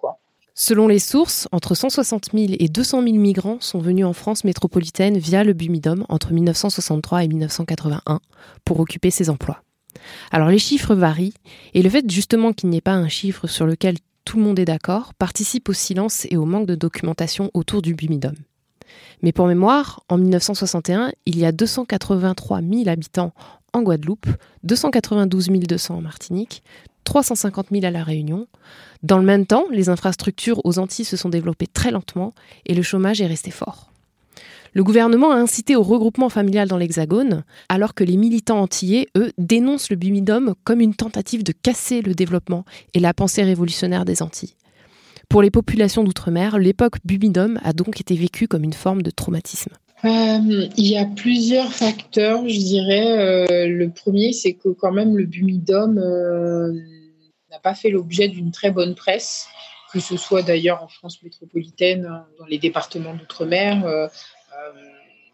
Selon 0.55 0.89
les 0.89 0.99
sources, 0.99 1.47
entre 1.53 1.75
160 1.75 2.31
000 2.33 2.55
et 2.59 2.69
200 2.69 3.03
000 3.03 3.17
migrants 3.17 3.59
sont 3.61 3.81
venus 3.81 4.07
en 4.07 4.15
France 4.15 4.45
métropolitaine 4.45 5.19
via 5.19 5.45
le 5.45 5.53
Bumidom 5.53 6.07
entre 6.09 6.33
1963 6.33 7.25
et 7.25 7.29
1981 7.29 8.21
pour 8.65 8.81
occuper 8.81 9.11
ces 9.11 9.29
emplois. 9.29 9.63
Alors 10.31 10.49
les 10.49 10.59
chiffres 10.59 10.95
varient, 10.95 11.35
et 11.75 11.83
le 11.83 11.91
fait 11.91 12.11
justement 12.11 12.53
qu'il 12.53 12.71
n'y 12.71 12.79
ait 12.79 12.83
pas 12.83 12.93
un 12.93 13.09
chiffre 13.09 13.47
sur 13.47 13.67
lequel 13.67 13.97
tout 14.25 14.37
le 14.37 14.43
monde 14.43 14.59
est 14.59 14.65
d'accord 14.65 15.15
participe 15.15 15.69
au 15.69 15.73
silence 15.73 16.27
et 16.31 16.37
au 16.37 16.45
manque 16.45 16.67
de 16.67 16.75
documentation 16.75 17.51
autour 17.55 17.81
du 17.81 17.95
Bumidum. 17.95 18.35
Mais 19.23 19.33
pour 19.33 19.47
mémoire, 19.47 20.03
en 20.09 20.19
1961, 20.19 21.13
il 21.27 21.39
y 21.39 21.45
a 21.45 21.53
283 21.53 22.61
000 22.61 22.89
habitants 22.89 23.33
en 23.73 23.83
Guadeloupe, 23.83 24.27
292 24.65 25.49
200 25.49 25.97
en 25.97 26.01
Martinique, 26.01 26.63
350 27.05 27.69
000 27.73 27.85
à 27.87 27.91
La 27.91 28.05
Réunion. 28.05 28.47
Dans 29.03 29.19
le 29.19 29.25
même 29.25 29.47
temps, 29.47 29.65
les 29.71 29.89
infrastructures 29.89 30.61
aux 30.65 30.79
Antilles 30.79 31.05
se 31.05 31.17
sont 31.17 31.29
développées 31.29 31.67
très 31.67 31.91
lentement 31.91 32.35
et 32.67 32.75
le 32.75 32.83
chômage 32.83 33.21
est 33.21 33.27
resté 33.27 33.51
fort. 33.51 33.91
Le 34.79 34.85
gouvernement 34.85 35.33
a 35.33 35.35
incité 35.35 35.75
au 35.75 35.83
regroupement 35.83 36.29
familial 36.29 36.69
dans 36.69 36.77
l'Hexagone, 36.77 37.43
alors 37.69 37.95
que 37.95 38.05
les 38.05 38.17
militants 38.17 38.61
antillais, 38.61 39.09
eux, 39.17 39.33
dénoncent 39.37 39.91
le 39.91 39.97
bumidum 39.97 40.55
comme 40.63 40.81
une 40.81 40.95
tentative 40.95 41.43
de 41.43 41.51
casser 41.51 42.01
le 42.01 42.15
développement 42.15 42.65
et 42.95 43.01
la 43.01 43.13
pensée 43.13 43.43
révolutionnaire 43.43 44.05
des 44.05 44.23
Antilles. 44.23 44.55
Pour 45.29 45.43
les 45.43 45.51
populations 45.51 46.05
d'outre-mer, 46.05 46.59
l'époque 46.59 46.99
bumidum 47.05 47.59
a 47.65 47.73
donc 47.73 48.01
été 48.01 48.15
vécue 48.15 48.47
comme 48.47 48.63
une 48.63 48.73
forme 48.73 49.03
de 49.03 49.11
traumatisme. 49.11 49.73
Euh, 50.05 50.69
il 50.77 50.87
y 50.87 50.97
a 50.97 51.07
plusieurs 51.07 51.73
facteurs, 51.73 52.49
je 52.49 52.59
dirais. 52.59 53.19
Euh, 53.19 53.67
le 53.67 53.91
premier, 53.91 54.33
c'est 54.33 54.53
que 54.53 54.69
quand 54.69 54.93
même 54.93 55.17
le 55.17 55.25
bumidum, 55.25 55.99
euh, 55.99 56.73
n'a 57.51 57.59
pas 57.59 57.75
fait 57.75 57.91
l'objet 57.91 58.29
d'une 58.29 58.53
très 58.53 58.71
bonne 58.71 58.95
presse, 58.95 59.49
que 59.93 59.99
ce 59.99 60.17
soit 60.17 60.43
d'ailleurs 60.43 60.85
en 60.85 60.89
France 60.89 61.21
métropolitaine, 61.25 62.07
hein, 62.07 62.27
dans 62.39 62.47
les 62.47 62.59
départements 62.59 63.15
d'outre-mer. 63.15 64.09
Euh, 64.59 64.71
euh, 64.77 64.83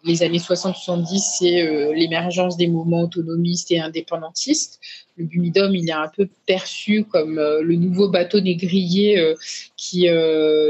les 0.07 0.23
années 0.23 0.39
60-70, 0.39 1.39
c'est 1.39 1.67
euh, 1.67 1.95
l'émergence 1.95 2.59
des 2.59 2.67
mouvements 2.67 3.05
autonomistes 3.05 3.71
et 3.71 3.81
indépendantistes. 3.81 4.79
Le 5.17 5.25
Bumidum, 5.25 5.75
il 5.75 5.89
est 5.89 5.93
un 5.93 6.11
peu 6.15 6.29
perçu 6.45 7.05
comme 7.05 7.37
le 7.37 7.75
nouveau 7.77 8.11
bateau 8.11 8.41
négrier 8.41 9.35
qui, 9.77 10.09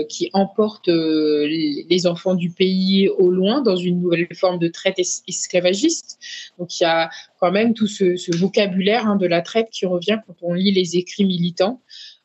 qui 0.09 0.31
emporte 0.35 0.87
les 0.87 2.07
enfants 2.07 2.35
du 2.35 2.51
pays 2.51 3.09
au 3.09 3.31
loin 3.31 3.63
dans 3.63 3.75
une 3.75 4.03
nouvelle 4.03 4.29
forme 4.35 4.59
de 4.59 4.69
traite 4.69 5.01
esclavagiste. 5.27 6.19
Donc 6.59 6.79
il 6.79 6.83
y 6.83 6.87
a 6.87 7.09
quand 7.41 7.51
même 7.51 7.73
tout 7.73 7.87
ce, 7.87 8.37
vocabulaire 8.37 9.09
hein, 9.09 9.17
de 9.17 9.27
la 9.27 9.41
traite 9.41 9.71
qui 9.71 9.87
revient 9.87 10.19
quand 10.27 10.37
on 10.43 10.53
lit 10.53 10.73
les 10.73 10.99
écrits 10.99 11.25
militants. 11.25 11.81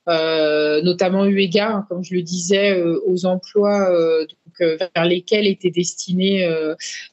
Euh, 0.10 0.82
notamment 0.82 1.26
eu 1.26 1.40
égard, 1.40 1.86
comme 1.88 2.04
je 2.04 2.16
le 2.16 2.24
disais, 2.24 2.76
euh, 2.76 3.00
aux 3.06 3.28
emplois 3.28 3.92
euh, 3.92 4.26
vers 4.60 5.06
lesquels 5.06 5.48
étaient 5.48 5.72
destinées 5.72 6.48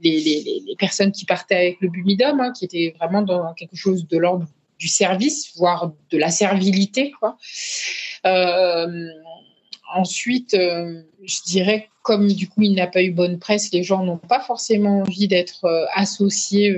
les, 0.01 0.63
personnes 0.79 1.13
qui 1.13 1.25
partaient 1.25 1.57
avec 1.57 1.81
le 1.81 1.89
Bumidum, 1.89 2.41
hein, 2.41 2.53
qui 2.53 2.65
étaient 2.65 2.95
vraiment 2.99 3.23
dans 3.23 3.55
quelque 3.55 3.77
chose 3.77 4.07
de 4.07 4.19
l'ordre 4.19 4.47
du 4.79 4.89
service, 4.89 5.53
voire 5.57 5.93
de 6.11 6.19
la 6.19 6.31
servilité. 6.31 7.13
ensuite, 9.95 10.53
je 10.53 11.43
dirais, 11.47 11.89
comme 12.03 12.29
du 12.29 12.49
coup 12.49 12.63
il 12.63 12.75
n'a 12.75 12.87
pas 12.87 13.03
eu 13.03 13.11
bonne 13.11 13.39
presse, 13.39 13.73
les 13.73 13.83
gens 13.83 14.05
n'ont 14.05 14.19
pas 14.19 14.41
forcément 14.41 15.01
envie 15.01 15.29
d'être 15.29 15.89
associés 15.95 16.77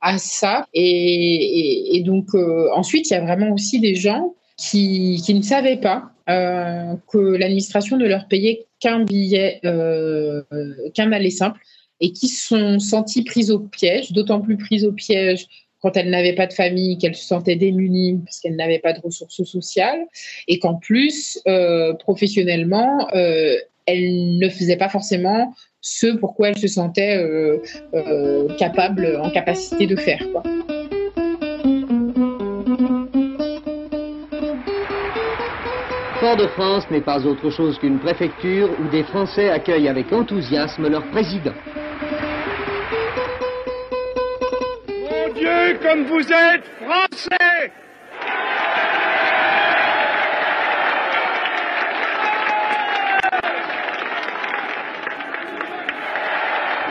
à 0.00 0.18
ça. 0.18 0.66
Et, 0.72 2.02
donc, 2.04 2.34
ensuite, 2.74 3.10
il 3.10 3.14
y 3.14 3.16
a 3.16 3.20
vraiment 3.20 3.50
aussi 3.52 3.80
des 3.80 3.96
gens 3.96 4.34
qui, 4.56 5.22
ne 5.28 5.42
savaient 5.42 5.76
pas 5.76 6.04
euh, 6.04 6.15
que 6.26 7.36
l'administration 7.36 7.96
ne 7.96 8.06
leur 8.06 8.26
payait 8.28 8.66
qu'un 8.80 9.04
billet, 9.04 9.60
euh, 9.64 10.42
qu'un 10.94 11.12
aller 11.12 11.30
simple, 11.30 11.60
et 12.00 12.12
qui 12.12 12.28
sont 12.28 12.78
sentis 12.78 13.22
prises 13.22 13.50
au 13.50 13.60
piège, 13.60 14.12
d'autant 14.12 14.40
plus 14.40 14.56
prises 14.56 14.84
au 14.84 14.92
piège 14.92 15.46
quand 15.80 15.96
elles 15.96 16.10
n'avaient 16.10 16.34
pas 16.34 16.46
de 16.46 16.52
famille, 16.52 16.98
qu'elles 16.98 17.14
se 17.14 17.26
sentaient 17.26 17.56
démunies 17.56 18.18
parce 18.24 18.40
qu'elles 18.40 18.56
n'avaient 18.56 18.80
pas 18.80 18.92
de 18.92 19.00
ressources 19.00 19.44
sociales, 19.44 20.06
et 20.48 20.58
qu'en 20.58 20.74
plus, 20.74 21.40
euh, 21.46 21.94
professionnellement, 21.94 23.08
elles 23.12 24.38
ne 24.38 24.48
faisaient 24.48 24.76
pas 24.76 24.88
forcément 24.88 25.54
ce 25.80 26.08
pourquoi 26.16 26.48
elles 26.48 26.58
se 26.58 26.66
sentaient 26.66 27.22
capables, 28.58 29.20
en 29.22 29.30
capacité 29.30 29.86
de 29.86 29.96
faire. 29.96 30.26
Fort-de-France 36.26 36.90
n'est 36.90 37.02
pas 37.02 37.24
autre 37.24 37.50
chose 37.50 37.78
qu'une 37.78 38.00
préfecture 38.00 38.68
où 38.80 38.88
des 38.88 39.04
Français 39.04 39.48
accueillent 39.48 39.88
avec 39.88 40.12
enthousiasme 40.12 40.88
leur 40.88 41.04
président. 41.04 41.52
Mon 44.88 45.32
Dieu, 45.34 45.78
comme 45.80 46.02
vous 46.06 46.18
êtes 46.18 46.64
Français 46.84 47.70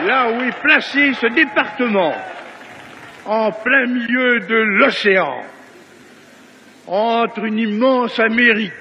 Là 0.06 0.30
où 0.30 0.40
est 0.44 0.58
placé 0.62 1.12
ce 1.12 1.26
département, 1.26 2.14
en 3.26 3.52
plein 3.52 3.84
milieu 3.84 4.40
de 4.40 4.56
l'océan, 4.78 5.42
entre 6.86 7.44
une 7.44 7.58
immense 7.58 8.18
Amérique 8.18 8.72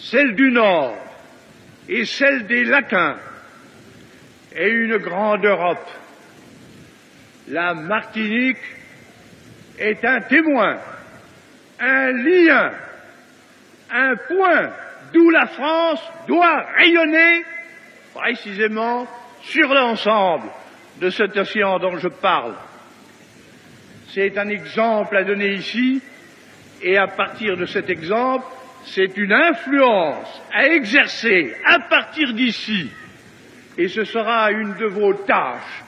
celle 0.00 0.34
du 0.34 0.50
Nord 0.50 0.96
et 1.88 2.04
celle 2.04 2.46
des 2.46 2.64
Laquins 2.64 3.16
et 4.56 4.68
une 4.68 4.96
grande 4.96 5.44
Europe. 5.44 5.88
La 7.48 7.74
Martinique 7.74 8.58
est 9.78 10.04
un 10.04 10.20
témoin, 10.22 10.78
un 11.80 12.12
lien, 12.12 12.72
un 13.90 14.16
point 14.16 14.70
d'où 15.12 15.30
la 15.30 15.46
France 15.46 16.02
doit 16.28 16.66
rayonner 16.76 17.44
précisément 18.14 19.06
sur 19.42 19.68
l'ensemble 19.72 20.48
de 21.00 21.10
cet 21.10 21.36
océan 21.36 21.78
dont 21.78 21.98
je 21.98 22.08
parle. 22.08 22.54
C'est 24.08 24.36
un 24.38 24.48
exemple 24.48 25.16
à 25.16 25.24
donner 25.24 25.54
ici 25.54 26.02
et 26.82 26.96
à 26.96 27.06
partir 27.06 27.56
de 27.56 27.66
cet 27.66 27.90
exemple, 27.90 28.44
c'est 28.84 29.16
une 29.16 29.32
influence 29.32 30.42
à 30.52 30.66
exercer 30.66 31.54
à 31.64 31.78
partir 31.80 32.32
d'ici, 32.32 32.90
et 33.78 33.88
ce 33.88 34.04
sera 34.04 34.50
une 34.50 34.74
de 34.74 34.86
vos 34.86 35.14
tâches. 35.14 35.84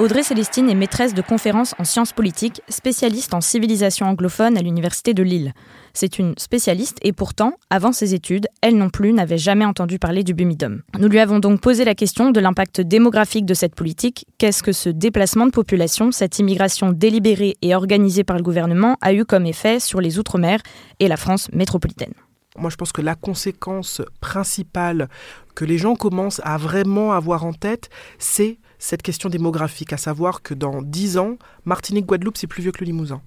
Audrey 0.00 0.24
Célestine 0.24 0.68
est 0.68 0.74
maîtresse 0.74 1.14
de 1.14 1.22
conférences 1.22 1.76
en 1.78 1.84
sciences 1.84 2.12
politiques, 2.12 2.62
spécialiste 2.68 3.32
en 3.32 3.40
civilisation 3.40 4.06
anglophone 4.06 4.58
à 4.58 4.60
l'Université 4.60 5.14
de 5.14 5.22
Lille. 5.22 5.54
C'est 5.92 6.18
une 6.18 6.34
spécialiste 6.36 6.98
et 7.02 7.12
pourtant, 7.12 7.52
avant 7.70 7.92
ses 7.92 8.12
études, 8.12 8.48
elle 8.60 8.76
non 8.76 8.90
plus 8.90 9.12
n'avait 9.12 9.38
jamais 9.38 9.64
entendu 9.64 10.00
parler 10.00 10.24
du 10.24 10.34
Bumidum. 10.34 10.82
Nous 10.98 11.08
lui 11.08 11.20
avons 11.20 11.38
donc 11.38 11.60
posé 11.60 11.84
la 11.84 11.94
question 11.94 12.32
de 12.32 12.40
l'impact 12.40 12.80
démographique 12.80 13.46
de 13.46 13.54
cette 13.54 13.76
politique. 13.76 14.26
Qu'est-ce 14.38 14.64
que 14.64 14.72
ce 14.72 14.88
déplacement 14.88 15.46
de 15.46 15.52
population, 15.52 16.10
cette 16.10 16.40
immigration 16.40 16.90
délibérée 16.90 17.54
et 17.62 17.76
organisée 17.76 18.24
par 18.24 18.36
le 18.36 18.42
gouvernement 18.42 18.96
a 19.00 19.12
eu 19.12 19.24
comme 19.24 19.46
effet 19.46 19.78
sur 19.78 20.00
les 20.00 20.18
Outre-mer 20.18 20.58
et 20.98 21.06
la 21.06 21.16
France 21.16 21.48
métropolitaine? 21.52 22.14
Moi, 22.56 22.70
je 22.70 22.76
pense 22.76 22.90
que 22.90 23.02
la 23.02 23.14
conséquence 23.14 24.02
principale 24.20 25.08
que 25.54 25.64
les 25.64 25.78
gens 25.78 25.94
commencent 25.94 26.40
à 26.44 26.56
vraiment 26.56 27.12
avoir 27.12 27.44
en 27.44 27.52
tête, 27.52 27.90
c'est 28.18 28.58
cette 28.78 29.02
question 29.02 29.28
démographique, 29.28 29.92
à 29.92 29.96
savoir 29.96 30.42
que 30.42 30.54
dans 30.54 30.82
10 30.82 31.18
ans, 31.18 31.36
Martinique-Guadeloupe, 31.64 32.36
c'est 32.36 32.46
plus 32.46 32.62
vieux 32.62 32.72
que 32.72 32.80
le 32.80 32.86
Limousin. 32.86 33.22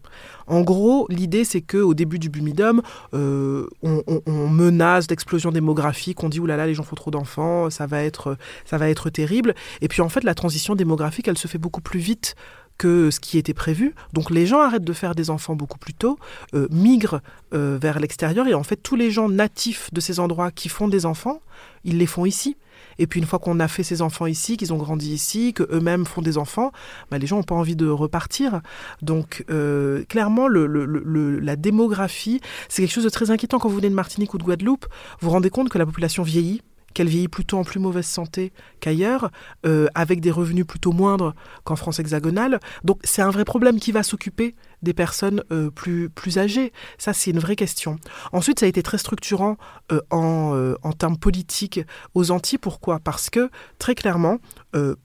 En 0.48 0.62
gros, 0.62 1.08
l'idée, 1.10 1.44
c'est 1.44 1.62
qu'au 1.62 1.94
début 1.94 2.20
du 2.20 2.30
Bumidum, 2.30 2.82
euh, 3.14 3.68
on, 3.82 4.50
menace 4.50 5.08
d'explosion 5.08 5.52
démographique, 5.52 6.24
on 6.24 6.30
dit, 6.30 6.40
oulala, 6.40 6.68
les 6.68 6.74
gens 6.74 6.84
font 6.84 6.96
trop 6.96 7.12
d'enfants, 7.12 7.70
ça, 7.70 7.86
va 7.86 8.04
être, 8.04 8.38
ça 8.66 8.78
va 8.78 8.90
être 8.90 9.10
terrible. 9.10 9.56
Et 9.82 9.88
puis 9.88 10.02
en 10.02 10.10
fait, 10.10 10.24
la 10.24 10.36
transition 10.36 10.76
démographique, 10.76 11.28
elle 11.28 11.38
se 11.38 11.48
fait 11.48 11.58
beaucoup 11.58 11.82
plus 11.82 12.00
vite 12.00 12.36
que 12.78 13.10
ce 13.12 13.20
qui 13.20 13.38
était 13.38 13.54
prévu. 13.54 13.94
Donc 14.14 14.30
les 14.30 14.46
gens 14.46 14.62
arrêtent 14.62 14.84
de 14.84 14.94
faire 14.94 15.16
des 15.16 15.30
enfants 15.30 15.56
beaucoup 15.56 15.78
plus 15.78 15.94
tôt, 15.94 16.18
euh, 16.54 16.68
migrent 16.72 17.22
euh, 17.54 17.78
vers 17.82 18.00
l'extérieur 18.00 18.48
et 18.48 18.54
en 18.54 18.64
fait 18.64 18.78
tous 18.78 18.96
les 18.96 19.12
gens 19.12 19.30
natifs 19.30 19.92
de 19.94 20.00
ces 20.00 20.20
endroits 20.20 20.52
qui 20.52 20.70
font 20.70 20.88
des 20.88 21.06
enfants, 21.06 21.42
ils 21.84 21.98
les 21.98 22.06
font 22.06 22.26
ici. 22.26 22.56
Et 23.00 23.08
puis 23.08 23.20
une 23.20 23.26
fois 23.26 23.40
qu'on 23.40 23.60
a 23.60 23.68
fait 23.68 23.84
ces 23.84 24.02
enfants 24.02 24.26
ici, 24.26 24.58
qu'ils 24.58 24.74
ont 24.74 24.78
grandi 24.78 25.14
ici, 25.14 25.54
qu'eux-mêmes 25.54 26.06
font 26.06 26.22
des 26.22 26.38
enfants, 26.38 26.72
bah, 27.12 27.18
les 27.18 27.28
gens 27.28 27.38
n'ont 27.38 27.44
pas 27.44 27.56
envie 27.56 27.76
de 27.76 27.88
repartir. 27.88 28.62
Donc 29.02 29.46
euh, 29.50 30.04
clairement, 30.06 30.48
la 30.48 31.56
démographie, 31.56 32.42
c'est 32.70 32.82
quelque 32.82 32.94
chose 32.94 33.04
de 33.04 33.10
très 33.10 33.32
inquiétant 33.32 33.60
quand 33.60 33.70
vous 33.70 33.78
venez 33.78 33.90
de 33.90 33.96
Martinique 33.96 34.34
ou 34.34 34.38
de 34.38 34.44
Guadeloupe. 34.44 34.86
Vous 35.20 35.28
vous 35.28 35.32
rendez 35.32 35.50
compte 35.50 35.70
que 35.70 35.78
la 35.78 35.86
population 35.86 36.24
vieillit 36.24 36.62
qu'elle 36.98 37.10
vieillit 37.10 37.28
plutôt 37.28 37.60
en 37.60 37.64
plus 37.64 37.80
mauvaise 37.80 38.08
santé 38.08 38.52
qu'ailleurs, 38.80 39.30
euh, 39.68 39.86
avec 39.94 40.20
des 40.20 40.32
revenus 40.32 40.66
plutôt 40.66 40.94
moindres 40.94 41.36
qu'en 41.64 41.76
France 41.76 42.00
hexagonale. 42.00 42.60
Donc 42.84 43.00
c'est 43.04 43.22
un 43.22 43.30
vrai 43.30 43.46
problème 43.46 43.80
qui 43.80 43.92
va 43.92 44.02
s'occuper 44.02 44.56
des 44.82 44.94
personnes 44.94 45.44
euh, 45.52 45.70
plus, 45.70 46.10
plus 46.10 46.38
âgées. 46.38 46.72
Ça, 46.98 47.14
c'est 47.14 47.32
une 47.32 47.40
vraie 47.40 47.56
question. 47.56 47.98
Ensuite, 48.32 48.60
ça 48.60 48.66
a 48.66 48.70
été 48.70 48.84
très 48.84 48.98
structurant 48.98 49.58
euh, 49.92 50.00
en, 50.12 50.76
en, 50.84 50.92
termes 50.94 51.18
politiques 51.18 51.82
aux 52.14 52.32
Antilles. 52.32 52.58
Pourquoi? 52.58 53.00
Parce 53.00 53.30
que, 53.30 53.50
très 53.80 53.96
clairement, 53.96 54.38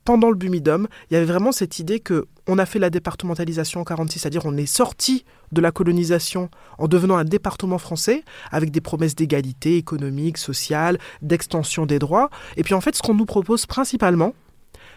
pendant 0.05 0.29
le 0.29 0.37
Bumidum, 0.37 0.87
il 1.11 1.15
y 1.15 1.17
avait 1.17 1.25
vraiment 1.25 1.51
cette 1.51 1.79
idée 1.79 2.01
que 2.01 2.27
on 2.47 2.59
a 2.59 2.67
fait 2.67 2.79
la 2.79 2.91
départementalisation 2.91 3.81
en 3.81 3.85
46, 3.85 4.19
c'est-à-dire 4.19 4.45
on 4.45 4.57
est 4.57 4.67
sorti 4.67 5.25
de 5.53 5.61
la 5.61 5.71
colonisation 5.71 6.51
en 6.79 6.89
devenant 6.89 7.17
un 7.17 7.25
département 7.25 7.79
français 7.79 8.25
avec 8.51 8.71
des 8.71 8.81
promesses 8.81 9.15
d'égalité 9.15 9.77
économique, 9.77 10.39
sociale, 10.39 10.99
d'extension 11.21 11.87
des 11.87 11.99
droits. 11.99 12.31
Et 12.57 12.63
puis 12.63 12.75
en 12.75 12.81
fait, 12.81 12.97
ce 12.97 13.03
qu'on 13.03 13.15
nous 13.15 13.27
propose 13.27 13.67
principalement, 13.67 14.35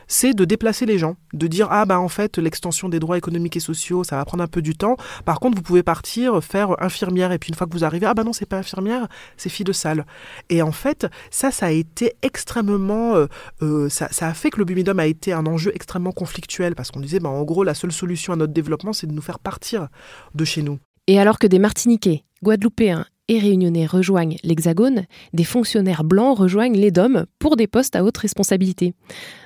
c'est 0.08 0.34
de 0.34 0.46
déplacer 0.46 0.86
les 0.86 0.98
gens, 0.98 1.16
de 1.34 1.48
dire 1.48 1.68
ah 1.72 1.86
bah 1.86 2.00
en 2.00 2.10
fait 2.10 2.38
l'extension 2.38 2.90
des 2.90 3.00
droits 3.00 3.18
économiques 3.18 3.58
et 3.58 3.60
sociaux 3.60 4.04
ça 4.04 4.18
va 4.18 4.26
prendre 4.26 4.44
un 4.44 4.48
peu 4.48 4.62
du 4.62 4.76
temps. 4.76 4.98
Par 5.26 5.40
contre 5.40 5.58
vous 5.58 5.64
pouvez 5.64 5.84
partir 5.84 6.44
faire 6.44 6.82
infirmière 6.82 7.32
et 7.32 7.40
puis 7.40 7.50
une 7.50 7.56
fois 7.56 7.68
que 7.68 7.74
vous 7.74 7.84
arrivez 7.84 8.06
ah 8.06 8.14
bah 8.14 8.24
non 8.24 8.34
c'est 8.34 8.46
pas 8.46 8.58
infirmière 8.58 9.08
c'est 9.38 9.50
fille 9.50 9.66
de 9.66 9.74
salle. 9.74 10.06
Et 10.50 10.62
en 10.62 10.72
fait 10.72 11.08
ça 11.32 11.52
ça 11.52 11.68
a 11.68 11.72
été 11.72 12.14
extrêmement 12.22 13.16
euh, 13.16 13.28
euh, 13.62 13.90
ça, 13.90 14.08
a 14.20 14.34
fait 14.34 14.50
que 14.50 14.58
le 14.60 14.66
Bumidum 14.66 15.00
a 15.00 15.06
été 15.06 15.34
un 15.34 15.46
enjeu 15.46 15.72
extrêmement 15.74 16.12
conflictuel 16.12 16.76
parce 16.76 16.92
qu'on 16.92 17.00
disait 17.00 17.20
bah 17.20 17.30
en 17.30 17.44
gros 17.44 17.64
la 17.64 17.74
seule 17.74 17.92
solution 17.92 18.34
à 18.34 18.36
notre 18.36 18.54
développement 18.54 18.94
c'est 18.94 19.08
de 19.08 19.14
nous 19.14 19.22
faire 19.22 19.40
partir 19.40 19.88
de 20.34 20.46
chez 20.46 20.62
nous. 20.62 20.80
Et 21.08 21.20
alors 21.20 21.38
que 21.38 21.48
des 21.48 21.60
Martiniquais, 21.60 22.24
Guadeloupéens 22.44 23.06
et 23.28 23.40
réunionnais 23.40 23.86
rejoignent 23.86 24.38
l'Hexagone, 24.44 25.06
des 25.34 25.44
fonctionnaires 25.44 26.04
blancs 26.04 26.38
rejoignent 26.38 26.78
les 26.78 26.92
DOM 26.92 27.26
pour 27.40 27.56
des 27.56 27.68
postes 27.68 27.96
à 27.96 28.04
haute 28.04 28.18
responsabilité. 28.18 28.94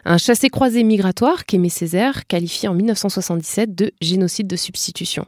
Un 0.06 0.18
chassé-croisé 0.18 0.84
migratoire 0.84 1.46
qu'Aimé 1.46 1.70
Césaire 1.70 2.28
qualifie 2.28 2.68
en 2.68 2.74
1977 2.74 3.76
de 3.76 3.92
génocide 4.02 4.48
de 4.48 4.56
substitution. 4.56 5.26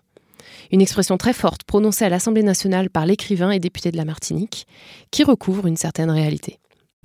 Une 0.72 0.82
expression 0.82 1.18
très 1.18 1.34
forte 1.34 1.64
prononcée 1.64 2.06
à 2.06 2.10
l'Assemblée 2.10 2.44
nationale 2.44 2.90
par 2.90 3.06
l'écrivain 3.06 3.52
et 3.52 3.60
député 3.60 3.92
de 3.92 3.98
la 3.98 4.06
Martinique, 4.06 4.68
qui 5.12 5.24
recouvre 5.24 5.68
une 5.68 5.78
certaine 5.78 6.10
réalité. 6.10 6.61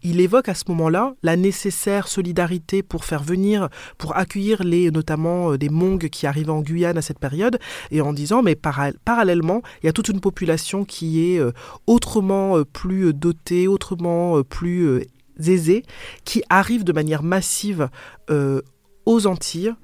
Il 0.09 0.21
évoque 0.21 0.49
à 0.49 0.55
ce 0.55 0.63
moment-là 0.69 1.17
la 1.25 1.35
nécessaire 1.35 2.07
solidarité 2.07 2.85
pour 2.85 3.05
faire 3.05 3.25
venir, 3.25 3.69
pour 3.99 4.17
accueillir 4.17 4.63
les, 4.63 4.93
notamment 4.93 5.51
euh, 5.51 5.59
des 5.59 5.69
Mongs 5.69 5.99
qui 5.99 6.29
arrivaient 6.29 6.51
en 6.51 6.63
Guyane 6.63 6.97
à 6.97 7.03
cette 7.03 7.19
période, 7.19 7.59
et 7.91 8.01
en 8.01 8.13
disant, 8.13 8.41
mais 8.41 8.55
parallèlement, 8.55 9.63
il 9.83 9.87
y 9.87 9.89
a 9.89 9.93
toute 9.93 10.09
une 10.09 10.21
population 10.21 10.85
qui 10.85 11.33
est 11.33 11.41
euh, 11.41 11.51
autrement 11.89 12.57
euh, 12.57 12.65
plus 12.65 13.13
dotée, 13.15 13.67
autrement 13.67 14.45
plus 14.45 15.03
aisée, 15.45 15.83
qui 16.25 16.45
arrive 16.51 16.85
de 16.85 16.93
manière 16.93 17.25
massive 17.25 17.89
aux 19.07 19.27
Antilles 19.27 19.75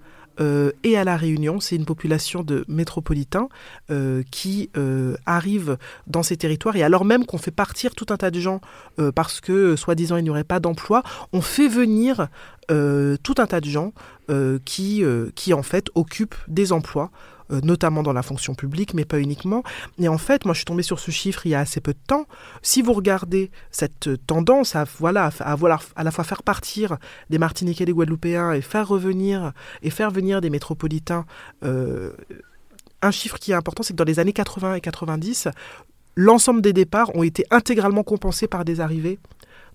euh, 0.41 0.73
et 0.85 0.97
à 0.97 1.05
La 1.05 1.17
Réunion. 1.17 1.61
C'est 1.61 1.77
une 1.77 1.85
population 1.85 2.43
de 2.43 2.65
métropolitains 2.69 3.49
euh, 3.91 4.23
qui 4.31 4.71
euh, 4.77 5.15
arrivent 5.27 5.77
dans 6.07 6.23
ces 6.23 6.37
territoires. 6.37 6.77
Et 6.77 6.83
alors 6.83 7.05
même 7.05 7.27
qu'on 7.27 7.39
fait 7.39 7.51
partir 7.51 7.95
tout 7.95 8.07
un 8.11 8.17
tas 8.17 8.31
de 8.31 8.41
gens 8.41 8.61
parce 9.15 9.41
que, 9.41 9.75
soi-disant, 9.75 10.17
il 10.17 10.25
n'y 10.25 10.31
aurait 10.31 10.45
pas 10.45 10.61
d'emploi, 10.61 11.03
on 11.33 11.41
fait 11.41 11.69
venir 11.69 12.29
tout 12.69 13.35
un 13.39 13.47
tas 13.47 13.61
de 13.61 13.69
gens 13.69 13.93
qui, 14.65 15.03
qui, 15.35 15.55
en 15.55 15.63
fait, 15.63 15.89
occupent 15.95 16.37
des 16.49 16.73
emplois 16.73 17.11
notamment 17.63 18.03
dans 18.03 18.13
la 18.13 18.23
fonction 18.23 18.55
publique, 18.55 18.95
mais 18.95 19.05
pas 19.05 19.19
uniquement. 19.19 19.63
Et 19.99 20.09
en 20.09 20.19
fait, 20.19 20.45
moi, 20.45 20.55
je 20.55 20.59
suis 20.59 20.65
tombée 20.65 20.83
sur 20.83 20.99
ce 20.99 21.11
chiffre 21.11 21.47
il 21.47 21.51
y 21.51 21.55
a 21.55 21.61
assez 21.61 21.81
peu 21.81 21.93
de 21.93 21.99
temps. 22.07 22.27
Si 22.63 22.83
vous 22.83 22.93
regardez 22.93 23.51
cette 23.71 24.11
tendance 24.27 24.77
à, 24.77 24.85
voilà, 24.99 25.31
à, 25.41 25.57
à 25.97 26.05
la 26.05 26.11
fois 26.11 26.25
faire 26.25 26.43
partir 26.43 26.97
des 27.31 27.39
Martiniquais 27.39 27.85
des 27.85 27.93
Guadeloupéens 27.93 28.53
et 28.53 28.61
faire 28.61 28.89
revenir 28.89 29.53
et 29.83 29.91
faire 29.91 30.11
venir 30.11 30.41
des 30.41 30.51
métropolitains, 30.51 31.27
euh, 31.65 32.13
un 33.03 33.11
chiffre 33.11 33.39
qui 33.39 33.53
est 33.53 33.55
important, 33.55 33.83
c'est 33.83 33.93
que 33.93 33.99
dans 33.99 34.05
les 34.05 34.19
années 34.19 34.33
80 34.33 34.77
et 34.77 34.81
90, 34.81 35.49
l'ensemble 36.17 36.63
des 36.63 36.73
départs 36.73 37.15
ont 37.17 37.23
été 37.23 37.45
intégralement 37.51 38.05
compensés 38.05 38.49
par 38.49 38.65
des 38.65 38.81
arrivées 38.81 39.19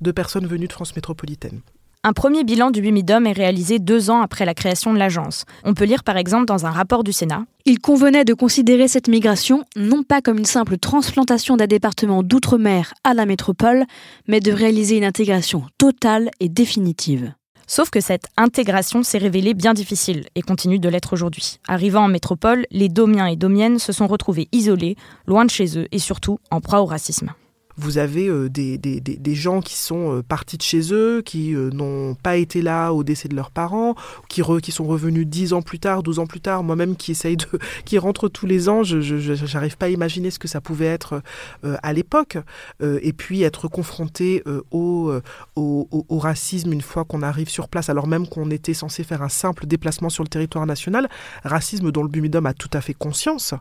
de 0.01 0.11
personnes 0.11 0.47
venues 0.47 0.67
de 0.67 0.73
France 0.73 0.95
métropolitaine. 0.95 1.61
Un 2.07 2.13
premier 2.13 2.45
bilan 2.45 2.71
du 2.71 2.81
Bumidum 2.81 3.27
est 3.27 3.33
réalisé 3.33 3.79
deux 3.79 4.09
ans 4.09 4.21
après 4.21 4.45
la 4.45 4.53
création 4.53 4.93
de 4.93 4.97
l'agence. 4.97 5.43
On 5.65 5.73
peut 5.73 5.83
lire 5.83 6.05
par 6.05 6.15
exemple 6.15 6.45
dans 6.45 6.65
un 6.65 6.71
rapport 6.71 7.03
du 7.03 7.11
Sénat 7.11 7.43
Il 7.65 7.81
convenait 7.81 8.23
de 8.23 8.33
considérer 8.33 8.87
cette 8.87 9.09
migration 9.09 9.65
non 9.75 10.03
pas 10.03 10.21
comme 10.21 10.37
une 10.37 10.45
simple 10.45 10.77
transplantation 10.77 11.57
d'un 11.57 11.67
département 11.67 12.23
d'outre-mer 12.23 12.93
à 13.03 13.13
la 13.13 13.25
métropole, 13.25 13.83
mais 14.25 14.39
de 14.39 14.53
réaliser 14.53 14.95
une 14.95 15.03
intégration 15.03 15.65
totale 15.77 16.31
et 16.39 16.47
définitive. 16.47 17.33
Sauf 17.67 17.89
que 17.89 17.99
cette 17.99 18.27
intégration 18.37 19.03
s'est 19.03 19.17
révélée 19.17 19.53
bien 19.53 19.73
difficile 19.73 20.27
et 20.35 20.41
continue 20.41 20.79
de 20.79 20.87
l'être 20.87 21.11
aujourd'hui. 21.11 21.59
Arrivant 21.67 22.05
en 22.05 22.07
métropole, 22.07 22.67
les 22.71 22.87
Domiens 22.87 23.27
et 23.27 23.35
Domiennes 23.35 23.79
se 23.79 23.91
sont 23.91 24.07
retrouvés 24.07 24.47
isolés, 24.53 24.95
loin 25.25 25.43
de 25.43 25.49
chez 25.49 25.77
eux 25.77 25.89
et 25.91 25.99
surtout 25.99 26.39
en 26.51 26.61
proie 26.61 26.79
au 26.79 26.85
racisme 26.85 27.33
vous 27.77 27.99
avez 27.99 28.27
euh, 28.27 28.49
des, 28.49 28.77
des, 28.77 28.99
des, 28.99 29.35
gens 29.35 29.61
qui 29.61 29.75
sont 29.75 30.17
euh, 30.17 30.23
partis 30.23 30.57
de 30.57 30.63
chez 30.63 30.93
eux, 30.93 31.21
qui 31.21 31.53
euh, 31.53 31.69
n'ont 31.69 32.15
pas 32.15 32.37
été 32.37 32.61
là 32.61 32.91
au 32.91 33.03
décès 33.03 33.27
de 33.27 33.35
leurs 33.35 33.51
parents, 33.51 33.95
qui, 34.29 34.41
qui 34.63 34.71
sont 34.71 34.85
revenus 34.85 35.27
10 35.27 35.53
ans 35.53 35.61
plus 35.61 35.79
tard, 35.79 36.01
12 36.01 36.19
ans 36.19 36.25
plus 36.25 36.41
tard, 36.41 36.63
moi-même 36.63 36.95
qui 36.95 37.11
essaye 37.11 37.37
de, 37.37 37.45
qui 37.85 37.99
rentre 37.99 38.29
tous 38.29 38.47
les 38.47 38.67
ans, 38.67 38.83
je 38.83 39.53
n'arrive 39.53 39.77
pas 39.77 39.85
à 39.85 39.89
imaginer 39.89 40.31
ce 40.31 40.39
que 40.39 40.47
ça 40.47 40.59
pouvait 40.59 40.85
être 40.85 41.21
à 41.63 41.93
l'époque. 41.93 42.37
et 42.81 43.13
puis 43.13 43.43
être 43.43 43.67
confronté 43.67 44.43
au, 44.71 45.11
au, 45.55 45.87
au, 45.91 46.17
racisme 46.17 46.73
une 46.73 46.81
fois 46.81 47.05
qu'on 47.05 47.21
arrive 47.21 47.49
sur 47.49 47.67
place, 47.69 47.89
alors 47.89 48.07
même 48.07 48.27
qu'on 48.27 48.49
était 48.51 48.73
censé 48.73 49.03
faire 49.03 49.21
un 49.21 49.29
simple 49.29 49.65
déplacement 49.65 50.09
sur 50.09 50.23
le 50.23 50.29
territoire 50.29 50.65
national, 50.65 51.09
racisme 51.43 51.91
dont 51.91 52.03
le 52.03 52.09
Bumidum 52.09 52.45
a 52.45 52.53
tout 52.53 52.69
à 52.73 52.81
fait 52.81 52.93
conscience. 52.93 53.53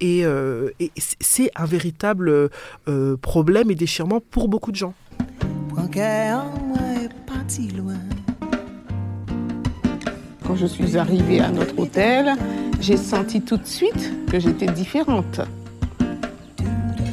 et, 0.00 0.20
et 0.20 0.92
c'est 0.96 1.50
un 1.54 1.66
véritable 1.66 2.50
problème 3.14 3.70
et 3.70 3.74
déchirement 3.74 4.20
pour 4.20 4.48
beaucoup 4.48 4.72
de 4.72 4.76
gens. 4.76 4.94
Quand 10.46 10.56
je 10.56 10.66
suis 10.66 10.96
arrivée 10.96 11.40
à 11.40 11.50
notre 11.50 11.78
hôtel, 11.78 12.34
j'ai 12.80 12.96
senti 12.96 13.40
tout 13.40 13.56
de 13.56 13.66
suite 13.66 14.12
que 14.30 14.38
j'étais 14.38 14.66
différente. 14.66 15.40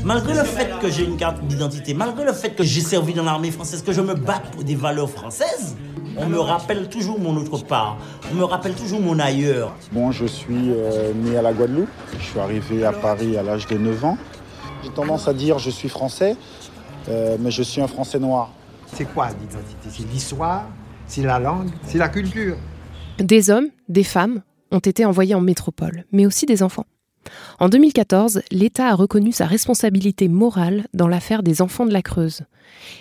Malgré 0.04 0.34
le 0.34 0.44
fait 0.44 0.70
que 0.82 0.90
j'ai 0.90 1.06
une 1.06 1.16
carte 1.16 1.42
d'identité, 1.46 1.94
malgré 1.94 2.26
le 2.26 2.34
fait 2.34 2.50
que 2.50 2.64
j'ai 2.64 2.82
servi 2.82 3.14
dans 3.14 3.24
l'armée 3.24 3.52
française, 3.52 3.82
que 3.82 3.94
je 3.94 4.02
me 4.02 4.14
bats 4.16 4.42
pour 4.52 4.64
des 4.64 4.76
valeurs 4.76 5.10
françaises, 5.10 5.78
on 6.18 6.28
me 6.28 6.38
rappelle 6.38 6.90
toujours 6.90 7.20
mon 7.20 7.36
autre 7.38 7.64
part. 7.66 7.98
On 8.32 8.36
me 8.36 8.44
rappelle 8.44 8.74
toujours 8.74 9.00
mon 9.00 9.18
ailleurs. 9.18 9.74
Bon, 9.92 10.12
je 10.12 10.26
suis 10.26 10.72
euh, 10.72 11.14
né 11.14 11.38
à 11.38 11.42
la 11.42 11.54
Guadeloupe. 11.54 11.90
Je 12.20 12.24
suis 12.24 12.40
arrivé 12.40 12.86
à 12.86 12.92
Paris 12.92 13.38
à 13.38 13.44
l'âge 13.44 13.66
de 13.68 13.78
9 13.78 14.06
ans. 14.06 14.18
J'ai 14.84 14.90
tendance 14.90 15.28
à 15.28 15.34
dire 15.34 15.60
je 15.60 15.70
suis 15.70 15.90
français, 15.90 16.36
euh, 17.08 17.38
mais 17.40 17.52
je 17.52 17.64
suis 17.64 17.82
un 17.82 17.88
français 17.88 18.20
noir. 18.20 18.52
C'est 18.88 19.06
quoi 19.06 19.30
l'identité? 19.30 19.88
C'est 19.90 20.08
l'histoire, 20.12 20.68
c'est 21.08 21.24
la 21.24 21.40
langue, 21.40 21.70
c'est 21.84 21.98
la 21.98 22.10
culture? 22.10 22.58
Des 23.18 23.50
hommes, 23.50 23.70
des 23.88 24.04
femmes 24.04 24.42
ont 24.72 24.80
été 24.80 25.06
envoyés 25.06 25.36
en 25.36 25.42
métropole, 25.42 26.04
mais 26.12 26.26
aussi 26.26 26.46
des 26.46 26.64
enfants. 26.64 26.86
En 27.60 27.70
2014, 27.70 28.42
l'État 28.52 28.88
a 28.90 28.96
reconnu 28.96 29.32
sa 29.32 29.46
responsabilité 29.46 30.28
morale 30.28 30.86
dans 30.94 31.08
l'affaire 31.08 31.44
des 31.44 31.62
enfants 31.62 31.86
de 31.86 31.94
la 31.94 32.02
Creuse, 32.02 32.42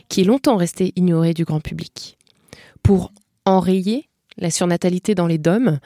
qui 0.09 0.21
est 0.21 0.25
longtemps 0.25 0.57
restée 0.57 0.93
ignorée 0.95 1.35
du 1.35 1.45
grand 1.45 1.61
public. 1.61 2.17
Pour 2.85 3.13
enrayer 3.45 4.09
la 4.39 4.51
surnatalité 4.51 5.15
dans 5.15 5.27
les 5.27 5.39
DOM, 5.39 5.79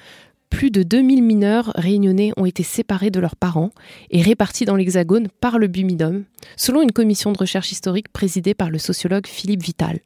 plus 0.57 0.71
de 0.71 0.83
2000 0.83 1.23
mineurs 1.23 1.71
réunionnais 1.75 2.33
ont 2.38 2.47
été 2.47 2.62
séparés 2.62 3.11
de 3.11 3.21
leurs 3.21 3.37
parents 3.37 3.73
et 4.11 4.23
répartis 4.23 4.64
dans 4.64 4.75
l'Hexagone 4.75 5.29
par 5.29 5.59
le 5.59 5.66
Bumidum, 5.66 6.25
selon 6.57 6.81
une 6.81 6.92
commission 6.92 7.31
de 7.31 7.37
recherche 7.37 7.73
historique 7.73 8.11
présidée 8.11 8.55
par 8.55 8.71
le 8.71 8.79
sociologue 8.79 9.27
Philippe 9.27 9.62
Vital. 9.62 9.99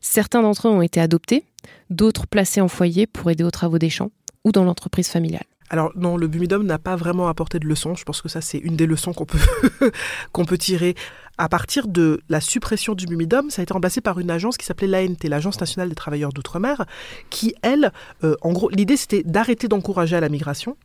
Certains 0.00 0.40
d'entre 0.40 0.68
eux 0.68 0.70
ont 0.70 0.80
été 0.80 1.02
adoptés, 1.02 1.44
d'autres 1.90 2.26
placés 2.26 2.62
en 2.62 2.68
foyer 2.68 3.06
pour 3.06 3.30
aider 3.30 3.44
aux 3.44 3.50
travaux 3.50 3.76
des 3.76 3.90
champs 3.90 4.10
ou 4.42 4.52
dans 4.52 4.64
l'entreprise 4.64 5.08
familiale. 5.08 5.44
Alors 5.68 5.92
non, 5.96 6.16
le 6.16 6.28
Bumidum 6.28 6.64
n'a 6.64 6.78
pas 6.78 6.96
vraiment 6.96 7.28
apporté 7.28 7.58
de 7.58 7.66
leçons. 7.66 7.94
Je 7.94 8.04
pense 8.04 8.22
que 8.22 8.28
ça 8.30 8.40
c'est 8.40 8.58
une 8.58 8.76
des 8.76 8.86
leçons 8.86 9.12
qu'on 9.12 9.26
peut 9.26 9.38
qu'on 10.32 10.46
peut 10.46 10.56
tirer. 10.56 10.94
À 11.36 11.48
partir 11.48 11.88
de 11.88 12.20
la 12.28 12.40
suppression 12.40 12.94
du 12.94 13.06
Bumidum, 13.06 13.50
ça 13.50 13.60
a 13.60 13.64
été 13.64 13.72
remplacé 13.72 14.00
par 14.00 14.20
une 14.20 14.30
agence 14.30 14.56
qui 14.56 14.64
s'appelait 14.64 14.86
l'ANT, 14.86 15.16
l'Agence 15.24 15.58
nationale 15.58 15.88
des 15.88 15.94
travailleurs 15.94 16.32
d'outre-mer, 16.32 16.84
qui 17.28 17.54
elle, 17.62 17.92
euh, 18.22 18.36
en 18.42 18.52
gros, 18.52 18.70
l'idée 18.70 18.96
c'était 18.96 19.22
d'arrêter 19.24 19.66
d'encourager 19.66 20.16
à 20.16 20.20
la 20.20 20.28
migration. 20.28 20.76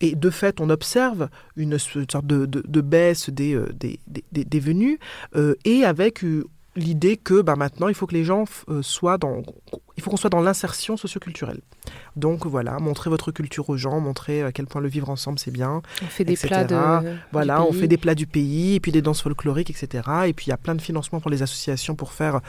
Et 0.00 0.16
de 0.16 0.30
fait, 0.30 0.60
on 0.60 0.68
observe 0.68 1.28
une 1.56 1.78
sorte 1.78 2.26
de, 2.26 2.80
baisse 2.80 3.30
des, 3.30 3.54
euh, 3.54 3.68
des, 3.72 4.00
des, 4.06 4.44
des 4.44 4.60
venues 4.60 4.98
euh, 5.36 5.54
et 5.64 5.84
avec 5.84 6.24
l'idée 6.76 7.16
que 7.16 7.42
bah, 7.42 7.56
maintenant, 7.56 7.88
il 7.88 7.94
faut 7.94 8.06
que 8.06 8.14
les 8.14 8.24
gens 8.24 8.44
euh, 8.68 8.82
soient 8.82 9.18
dans... 9.18 9.42
Il 9.96 10.02
faut 10.02 10.10
qu'on 10.10 10.16
soit 10.16 10.30
dans 10.30 10.40
l'insertion 10.40 10.96
socioculturelle. 10.96 11.60
Donc 12.16 12.46
voilà, 12.46 12.78
montrer 12.78 13.10
votre 13.10 13.32
culture 13.32 13.68
aux 13.68 13.76
gens, 13.76 14.00
montrer 14.00 14.42
à 14.42 14.52
quel 14.52 14.66
point 14.66 14.80
le 14.80 14.88
vivre 14.88 15.10
ensemble 15.10 15.38
c'est 15.38 15.50
bien. 15.50 15.82
On 16.02 16.06
fait 16.06 16.24
des 16.24 16.36
plats 16.36 16.64
de, 16.64 16.76
Voilà, 17.32 17.62
on 17.62 17.72
fait 17.72 17.88
des 17.88 17.98
plats 17.98 18.14
du 18.14 18.26
pays, 18.26 18.76
et 18.76 18.80
puis 18.80 18.92
des 18.92 19.02
danses 19.02 19.20
folkloriques, 19.20 19.70
etc. 19.70 20.08
Et 20.26 20.32
puis 20.32 20.46
il 20.46 20.50
y 20.50 20.52
a 20.52 20.56
plein 20.56 20.74
de 20.74 20.80
financements 20.80 21.20
pour 21.20 21.30
les 21.30 21.42
associations 21.42 21.96
pour 21.96 22.12
faire... 22.12 22.40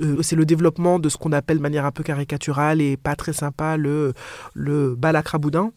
Euh, 0.00 0.22
c'est 0.22 0.36
le 0.36 0.44
développement 0.44 0.98
de 0.98 1.08
ce 1.08 1.16
qu'on 1.16 1.32
appelle 1.32 1.58
de 1.58 1.62
manière 1.62 1.84
un 1.84 1.92
peu 1.92 2.02
caricaturale 2.02 2.80
et 2.80 2.96
pas 2.96 3.14
très 3.14 3.32
sympa 3.32 3.76
le, 3.76 4.12
le 4.54 4.96
balacraboudin. 4.96 5.72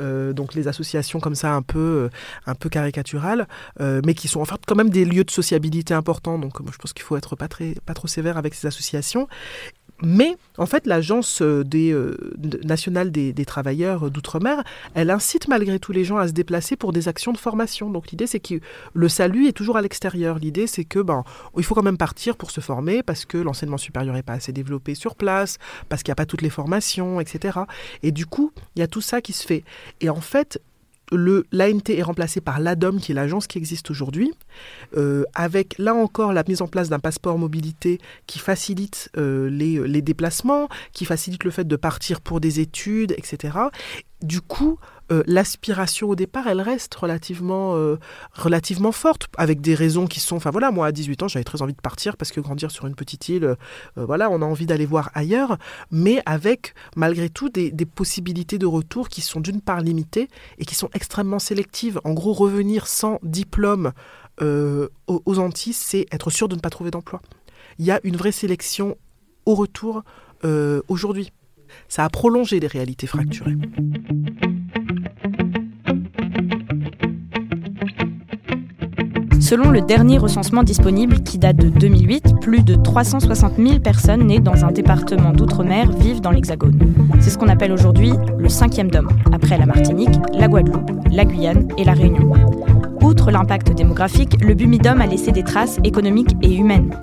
Euh, 0.00 0.32
donc 0.32 0.54
les 0.54 0.68
associations 0.68 1.20
comme 1.20 1.34
ça 1.34 1.54
un 1.54 1.62
peu, 1.62 1.78
euh, 1.78 2.10
un 2.46 2.54
peu 2.54 2.68
caricaturales, 2.68 3.46
euh, 3.80 4.00
mais 4.04 4.14
qui 4.14 4.28
sont 4.28 4.40
en 4.40 4.44
fait 4.44 4.60
quand 4.66 4.74
même 4.74 4.90
des 4.90 5.04
lieux 5.04 5.24
de 5.24 5.30
sociabilité 5.30 5.94
importants. 5.94 6.38
Donc 6.38 6.58
je 6.70 6.76
pense 6.76 6.92
qu'il 6.92 7.04
faut 7.04 7.16
être 7.16 7.36
pas, 7.36 7.48
très, 7.48 7.74
pas 7.86 7.94
trop 7.94 8.08
sévère 8.08 8.36
avec 8.36 8.54
ces 8.54 8.66
associations. 8.66 9.28
Mais 10.04 10.36
en 10.58 10.66
fait, 10.66 10.86
l'agence 10.86 11.42
euh, 11.42 11.64
euh, 11.74 12.16
nationale 12.64 13.10
des, 13.10 13.32
travailleurs 13.44 14.10
d'outre-mer, 14.10 14.62
elle 14.94 15.10
incite 15.10 15.48
malgré 15.48 15.78
tout 15.78 15.92
les 15.92 16.04
gens 16.04 16.16
à 16.16 16.28
se 16.28 16.32
déplacer 16.32 16.76
pour 16.76 16.92
des 16.92 17.08
actions 17.08 17.32
de 17.32 17.38
formation. 17.38 17.90
Donc 17.90 18.10
l'idée, 18.10 18.26
c'est 18.26 18.40
que 18.40 18.54
le 18.92 19.08
salut 19.08 19.46
est 19.46 19.52
toujours 19.52 19.76
à 19.76 19.82
l'extérieur. 19.82 20.38
L'idée, 20.38 20.66
c'est 20.66 20.84
que 20.84 21.00
ben, 21.00 21.24
il 21.56 21.64
faut 21.64 21.74
quand 21.74 21.82
même 21.82 21.98
partir 21.98 22.36
pour 22.36 22.50
se 22.50 22.60
former 22.60 23.02
parce 23.02 23.24
que 23.24 23.38
l'enseignement 23.38 23.78
supérieur 23.78 24.14
n'est 24.14 24.22
pas 24.22 24.34
assez 24.34 24.52
développé 24.52 24.94
sur 24.94 25.14
place, 25.16 25.58
parce 25.88 26.02
qu'il 26.02 26.10
n'y 26.10 26.14
a 26.14 26.16
pas 26.16 26.26
toutes 26.26 26.42
les 26.42 26.50
formations, 26.50 27.20
etc. 27.20 27.60
Et 28.02 28.12
du 28.12 28.26
coup, 28.26 28.52
il 28.76 28.80
y 28.80 28.82
a 28.82 28.88
tout 28.88 29.00
ça 29.00 29.20
qui 29.20 29.32
se 29.32 29.46
fait. 29.46 29.64
Et 30.00 30.10
en 30.10 30.20
fait, 30.20 30.60
l'ANT 31.12 31.88
est 31.88 32.02
remplacé 32.02 32.40
par 32.40 32.60
l'ADOM, 32.60 33.00
qui 33.00 33.12
est 33.12 33.14
l'agence 33.14 33.46
qui 33.46 33.58
existe 33.58 33.90
aujourd'hui, 33.90 34.32
euh, 34.96 35.24
avec 35.34 35.76
là 35.78 35.94
encore 35.94 36.32
la 36.32 36.42
mise 36.46 36.62
en 36.62 36.68
place 36.68 36.88
d'un 36.88 36.98
passeport 36.98 37.38
mobilité 37.38 37.98
qui 38.26 38.38
facilite 38.38 39.10
euh, 39.16 39.48
les, 39.50 39.78
les, 39.86 40.02
déplacements, 40.02 40.68
qui 40.92 41.04
facilite 41.04 41.44
le 41.44 41.50
fait 41.50 41.66
de 41.66 41.76
partir 41.76 42.20
pour 42.20 42.40
des 42.40 42.60
études, 42.60 43.12
etc. 43.12 43.58
du 44.24 44.40
coup, 44.40 44.78
euh, 45.12 45.22
l'aspiration 45.26 46.08
au 46.08 46.16
départ, 46.16 46.46
elle 46.46 46.60
reste 46.60 46.94
relativement, 46.94 47.76
euh, 47.76 47.98
relativement 48.32 48.90
forte, 48.90 49.28
avec 49.36 49.60
des 49.60 49.74
raisons 49.74 50.06
qui 50.06 50.18
sont... 50.18 50.36
Enfin 50.36 50.50
voilà, 50.50 50.70
moi 50.70 50.86
à 50.86 50.92
18 50.92 51.22
ans, 51.24 51.28
j'avais 51.28 51.44
très 51.44 51.60
envie 51.60 51.74
de 51.74 51.80
partir 51.80 52.16
parce 52.16 52.32
que 52.32 52.40
grandir 52.40 52.70
sur 52.70 52.86
une 52.86 52.94
petite 52.94 53.28
île, 53.28 53.44
euh, 53.44 53.56
voilà, 53.96 54.30
on 54.30 54.40
a 54.40 54.46
envie 54.46 54.66
d'aller 54.66 54.86
voir 54.86 55.10
ailleurs, 55.14 55.58
mais 55.90 56.22
avec 56.24 56.74
malgré 56.96 57.28
tout 57.28 57.50
des, 57.50 57.70
des 57.70 57.84
possibilités 57.84 58.58
de 58.58 58.66
retour 58.66 59.08
qui 59.08 59.20
sont 59.20 59.40
d'une 59.40 59.60
part 59.60 59.82
limitées 59.82 60.28
et 60.58 60.64
qui 60.64 60.74
sont 60.74 60.88
extrêmement 60.94 61.38
sélectives. 61.38 62.00
En 62.04 62.14
gros, 62.14 62.32
revenir 62.32 62.86
sans 62.86 63.18
diplôme 63.22 63.92
aux, 64.40 64.88
aux 65.06 65.38
Antilles, 65.38 65.74
c'est 65.74 66.06
être 66.10 66.30
sûr 66.30 66.48
de 66.48 66.56
ne 66.56 66.60
pas 66.60 66.70
trouver 66.70 66.90
d'emploi. 66.90 67.20
Il 67.78 67.84
y 67.84 67.92
a 67.92 68.00
une 68.02 68.16
vraie 68.16 68.32
sélection 68.32 68.96
au 69.46 69.54
retour 69.54 70.02
aujourd'hui. 70.88 71.30
Ça 71.88 72.04
a 72.04 72.08
prolongé 72.08 72.60
les 72.60 72.66
réalités 72.66 73.06
fracturées. 73.06 73.56
Selon 79.44 79.70
le 79.70 79.82
dernier 79.82 80.16
recensement 80.16 80.62
disponible 80.62 81.22
qui 81.22 81.36
date 81.36 81.56
de 81.56 81.68
2008, 81.68 82.40
plus 82.40 82.62
de 82.62 82.76
360 82.76 83.56
000 83.58 83.78
personnes 83.80 84.26
nées 84.26 84.40
dans 84.40 84.64
un 84.64 84.72
département 84.72 85.32
d'outre-mer 85.32 85.92
vivent 85.92 86.22
dans 86.22 86.30
l'Hexagone. 86.30 86.80
C'est 87.20 87.28
ce 87.28 87.36
qu'on 87.36 87.48
appelle 87.48 87.70
aujourd'hui 87.70 88.12
le 88.38 88.48
cinquième 88.48 88.90
dôme, 88.90 89.10
après 89.34 89.58
la 89.58 89.66
Martinique, 89.66 90.16
la 90.32 90.48
Guadeloupe, 90.48 90.90
la 91.10 91.26
Guyane 91.26 91.68
et 91.76 91.84
la 91.84 91.92
Réunion. 91.92 92.32
Outre 93.02 93.30
l'impact 93.30 93.74
démographique, 93.74 94.42
le 94.42 94.54
Bumidum 94.54 95.02
a 95.02 95.06
laissé 95.06 95.30
des 95.30 95.44
traces 95.44 95.78
économiques 95.84 96.34
et 96.40 96.54
humaines. 96.54 96.96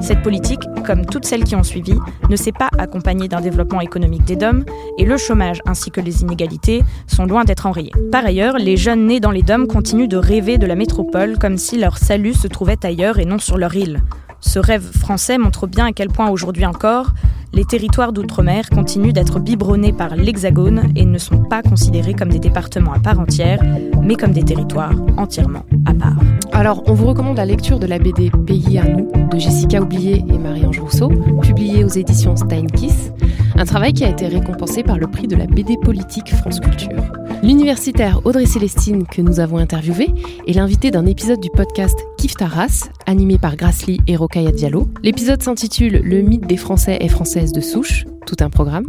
Cette 0.00 0.22
politique, 0.22 0.60
comme 0.86 1.04
toutes 1.04 1.24
celles 1.24 1.44
qui 1.44 1.56
ont 1.56 1.62
suivi, 1.62 1.94
ne 2.30 2.36
s'est 2.36 2.52
pas 2.52 2.70
accompagnée 2.78 3.28
d'un 3.28 3.40
développement 3.40 3.80
économique 3.80 4.24
des 4.24 4.36
DOM 4.36 4.64
et 4.98 5.04
le 5.04 5.16
chômage 5.16 5.60
ainsi 5.66 5.90
que 5.90 6.00
les 6.00 6.22
inégalités 6.22 6.82
sont 7.06 7.26
loin 7.26 7.44
d'être 7.44 7.66
enrayés. 7.66 7.92
Par 8.12 8.24
ailleurs, 8.24 8.58
les 8.58 8.76
jeunes 8.76 9.06
nés 9.06 9.20
dans 9.20 9.30
les 9.30 9.42
DOM 9.42 9.66
continuent 9.66 10.08
de 10.08 10.16
rêver 10.16 10.56
de 10.58 10.66
la 10.66 10.76
métropole 10.76 11.38
comme 11.38 11.58
si 11.58 11.78
leur 11.78 11.98
salut 11.98 12.34
se 12.34 12.48
trouvait 12.48 12.84
ailleurs 12.84 13.18
et 13.18 13.24
non 13.24 13.38
sur 13.38 13.58
leur 13.58 13.74
île. 13.74 14.02
Ce 14.40 14.58
rêve 14.58 14.88
français 14.96 15.36
montre 15.36 15.66
bien 15.66 15.86
à 15.86 15.92
quel 15.92 16.08
point 16.08 16.30
aujourd'hui 16.30 16.64
encore, 16.64 17.08
les 17.52 17.64
territoires 17.64 18.12
d'outre-mer 18.12 18.68
continuent 18.70 19.12
d'être 19.12 19.40
biberonnés 19.40 19.92
par 19.92 20.16
l'Hexagone 20.16 20.92
et 20.96 21.04
ne 21.04 21.18
sont 21.18 21.38
pas 21.38 21.62
considérés 21.62 22.14
comme 22.14 22.28
des 22.28 22.38
départements 22.38 22.92
à 22.92 22.98
part 22.98 23.18
entière, 23.18 23.62
mais 24.02 24.16
comme 24.16 24.32
des 24.32 24.44
territoires 24.44 24.94
entièrement 25.16 25.64
à 25.86 25.94
part. 25.94 26.18
Alors, 26.52 26.82
on 26.86 26.94
vous 26.94 27.06
recommande 27.06 27.36
la 27.36 27.46
lecture 27.46 27.78
de 27.78 27.86
la 27.86 27.98
BD 27.98 28.30
Pays 28.46 28.78
à 28.78 28.84
nous 28.84 29.10
de 29.30 29.38
Jessica 29.38 29.80
Oublié 29.80 30.24
et 30.28 30.38
Marie-Ange 30.38 30.80
Rousseau, 30.80 31.08
publiée 31.42 31.84
aux 31.84 31.88
éditions 31.88 32.36
Steinkiss, 32.36 33.12
un 33.58 33.64
travail 33.64 33.92
qui 33.92 34.04
a 34.04 34.08
été 34.08 34.28
récompensé 34.28 34.84
par 34.84 34.98
le 34.98 35.08
prix 35.08 35.26
de 35.26 35.34
la 35.34 35.46
BD 35.46 35.76
politique 35.76 36.32
France 36.32 36.60
Culture. 36.60 37.02
L'universitaire 37.42 38.24
Audrey 38.24 38.46
Célestine, 38.46 39.04
que 39.04 39.20
nous 39.20 39.40
avons 39.40 39.58
interviewée, 39.58 40.10
est 40.46 40.52
l'invitée 40.52 40.92
d'un 40.92 41.06
épisode 41.06 41.40
du 41.40 41.50
podcast 41.50 41.98
Kif 42.18 42.34
Taras, 42.34 42.88
animé 43.06 43.36
par 43.36 43.56
Grasly 43.56 44.00
et 44.06 44.14
Rokaya 44.14 44.52
Diallo. 44.52 44.86
L'épisode 45.02 45.42
s'intitule 45.42 46.00
Le 46.04 46.22
mythe 46.22 46.46
des 46.46 46.56
Français 46.56 46.98
et 47.00 47.08
Françaises 47.08 47.50
de 47.50 47.60
souche, 47.60 48.04
tout 48.26 48.36
un 48.40 48.48
programme. 48.48 48.86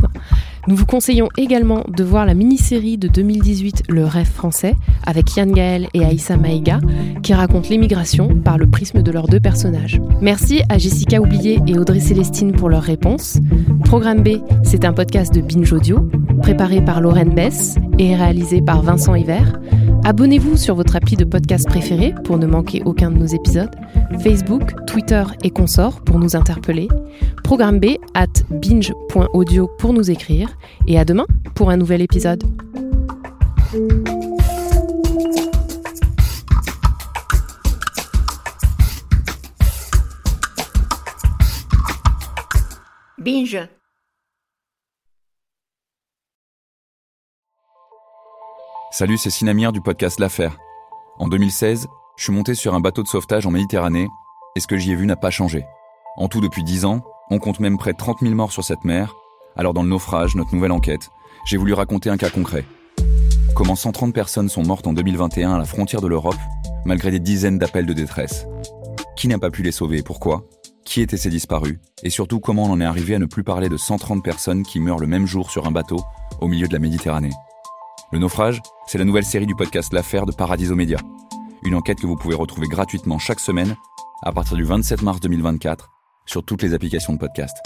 Nous 0.68 0.76
vous 0.76 0.86
conseillons 0.86 1.30
également 1.38 1.84
de 1.88 2.04
voir 2.04 2.26
la 2.26 2.34
mini-série 2.34 2.98
de 2.98 3.08
2018 3.08 3.84
Le 3.90 4.06
rêve 4.06 4.30
français 4.30 4.76
avec 5.06 5.36
Yann 5.36 5.52
Gaël 5.52 5.88
et 5.94 6.04
Aïssa 6.04 6.38
Maïga 6.38 6.80
qui 7.24 7.34
raconte 7.34 7.70
l'émigration 7.70 8.36
par 8.44 8.58
le 8.58 8.68
prisme 8.68 9.02
de 9.02 9.12
leurs 9.12 9.28
deux 9.28 9.40
personnages. 9.40 10.02
Merci 10.22 10.62
à 10.70 10.78
Jessica 10.78 11.22
Oublié 11.22 11.60
et 11.68 11.78
Audrey 11.78 12.00
Célestine 12.00 12.52
pour 12.52 12.70
leurs 12.70 12.84
réponses. 12.84 13.38
Programme 13.86 14.22
B, 14.22 14.40
c'est 14.64 14.86
un 14.86 14.94
podcast 14.94 15.34
de 15.34 15.42
Binge 15.42 15.72
Audio 15.74 16.10
préparé 16.42 16.84
par 16.84 17.02
Lorraine 17.02 17.34
Bess 17.34 17.76
et 17.98 18.16
réalisé 18.16 18.62
par 18.62 18.82
Vincent 18.82 19.16
Hiver. 19.16 19.60
Abonnez-vous 20.04 20.58
sur 20.58 20.76
votre 20.76 20.96
appli 20.96 21.16
de 21.16 21.26
podcast 21.26 21.68
préféré 21.68 22.14
pour 22.24 22.38
ne 22.38 22.48
manquer 22.48 22.82
aucun 22.86 23.12
de 23.12 23.18
nos 23.18 23.26
épisodes. 23.26 23.76
Facebook, 24.18 24.86
Twitter 24.86 25.24
et 25.44 25.50
consorts 25.50 26.02
pour 26.02 26.20
nous 26.20 26.36
interpeller. 26.36 26.88
Programme 27.44 27.80
B 27.80 27.98
at 28.14 28.28
binge.audio 28.50 29.70
pour 29.78 29.94
nous 29.94 30.12
écrire. 30.12 30.50
Et 30.88 31.00
à 31.00 31.06
demain 31.06 31.26
pour 31.56 31.70
un 31.70 31.78
nouvel 31.78 32.02
épisode. 32.02 32.44
Binge. 43.20 43.68
Salut, 48.92 49.18
c'est 49.18 49.30
Sinamir 49.30 49.72
du 49.72 49.82
podcast 49.82 50.20
L'Affaire. 50.20 50.58
En 51.20 51.28
2016, 51.28 51.88
je 52.20 52.26
suis 52.26 52.34
monté 52.34 52.54
sur 52.54 52.76
un 52.76 52.82
bateau 52.82 53.02
de 53.02 53.08
sauvetage 53.08 53.46
en 53.46 53.52
Méditerranée 53.52 54.10
et 54.58 54.60
ce 54.60 54.68
que 54.68 54.76
j'y 54.76 54.92
ai 54.92 54.96
vu 54.96 55.06
n'a 55.06 55.16
pas 55.16 55.30
changé. 55.30 55.66
En 56.18 56.28
tout, 56.28 56.42
depuis 56.42 56.66
10 56.66 56.84
ans, 56.84 57.02
on 57.30 57.40
compte 57.40 57.62
même 57.62 57.78
près 57.78 57.94
de 57.94 57.98
30 57.98 58.18
000 58.20 58.36
morts 58.36 58.52
sur 58.52 58.62
cette 58.62 58.84
mer. 58.84 59.16
Alors, 59.56 59.74
dans 59.74 59.84
le 59.84 59.88
naufrage, 59.88 60.36
notre 60.36 60.54
nouvelle 60.54 60.74
enquête, 60.74 61.12
j'ai 61.46 61.56
voulu 61.56 61.72
raconter 61.72 62.10
un 62.10 62.18
cas 62.18 62.30
concret. 62.30 62.66
Comment 63.56 63.78
130 63.78 64.14
personnes 64.14 64.50
sont 64.50 64.64
mortes 64.64 64.86
en 64.86 64.92
2021 64.92 65.54
à 65.54 65.58
la 65.58 65.64
frontière 65.64 66.02
de 66.02 66.10
l'Europe, 66.10 66.36
malgré 66.84 67.10
des 67.10 67.22
dizaines 67.22 67.58
d'appels 67.58 67.86
de 67.86 67.94
détresse. 67.94 68.46
Qui 69.16 69.30
n'a 69.30 69.40
pas 69.40 69.50
pu 69.50 69.64
les 69.64 69.72
sauver 69.72 70.00
et 70.00 70.04
pourquoi? 70.04 70.44
Qui 70.84 71.00
étaient 71.00 71.16
ces 71.16 71.30
disparus? 71.30 71.80
Et 72.04 72.10
surtout, 72.10 72.42
comment 72.42 72.64
on 72.64 72.72
en 72.72 72.82
est 72.82 72.86
arrivé 72.86 73.16
à 73.16 73.20
ne 73.20 73.28
plus 73.28 73.46
parler 73.46 73.70
de 73.70 73.78
130 73.78 74.22
personnes 74.26 74.64
qui 74.64 74.82
meurent 74.82 75.00
le 75.00 75.08
même 75.08 75.26
jour 75.26 75.50
sur 75.50 75.68
un 75.68 75.72
bateau 75.72 76.02
au 76.42 76.50
milieu 76.50 76.68
de 76.68 76.74
la 76.74 76.80
Méditerranée? 76.80 77.32
Le 78.12 78.20
naufrage, 78.20 78.62
c'est 78.88 78.98
la 78.98 79.06
nouvelle 79.06 79.24
série 79.24 79.46
du 79.46 79.56
podcast 79.56 79.94
L'affaire 79.94 80.26
de 80.26 80.34
Paradiso 80.34 80.76
Média. 80.76 80.98
Une 81.64 81.76
enquête 81.76 82.00
que 82.00 82.08
vous 82.08 82.16
pouvez 82.16 82.36
retrouver 82.36 82.68
gratuitement 82.68 83.20
chaque 83.20 83.40
semaine 83.40 83.76
à 84.24 84.32
partir 84.32 84.58
du 84.58 84.64
27 84.64 85.02
mars 85.02 85.20
2024 85.20 85.90
sur 86.26 86.44
toutes 86.44 86.62
les 86.62 86.74
applications 86.74 87.14
de 87.14 87.20
podcast. 87.20 87.58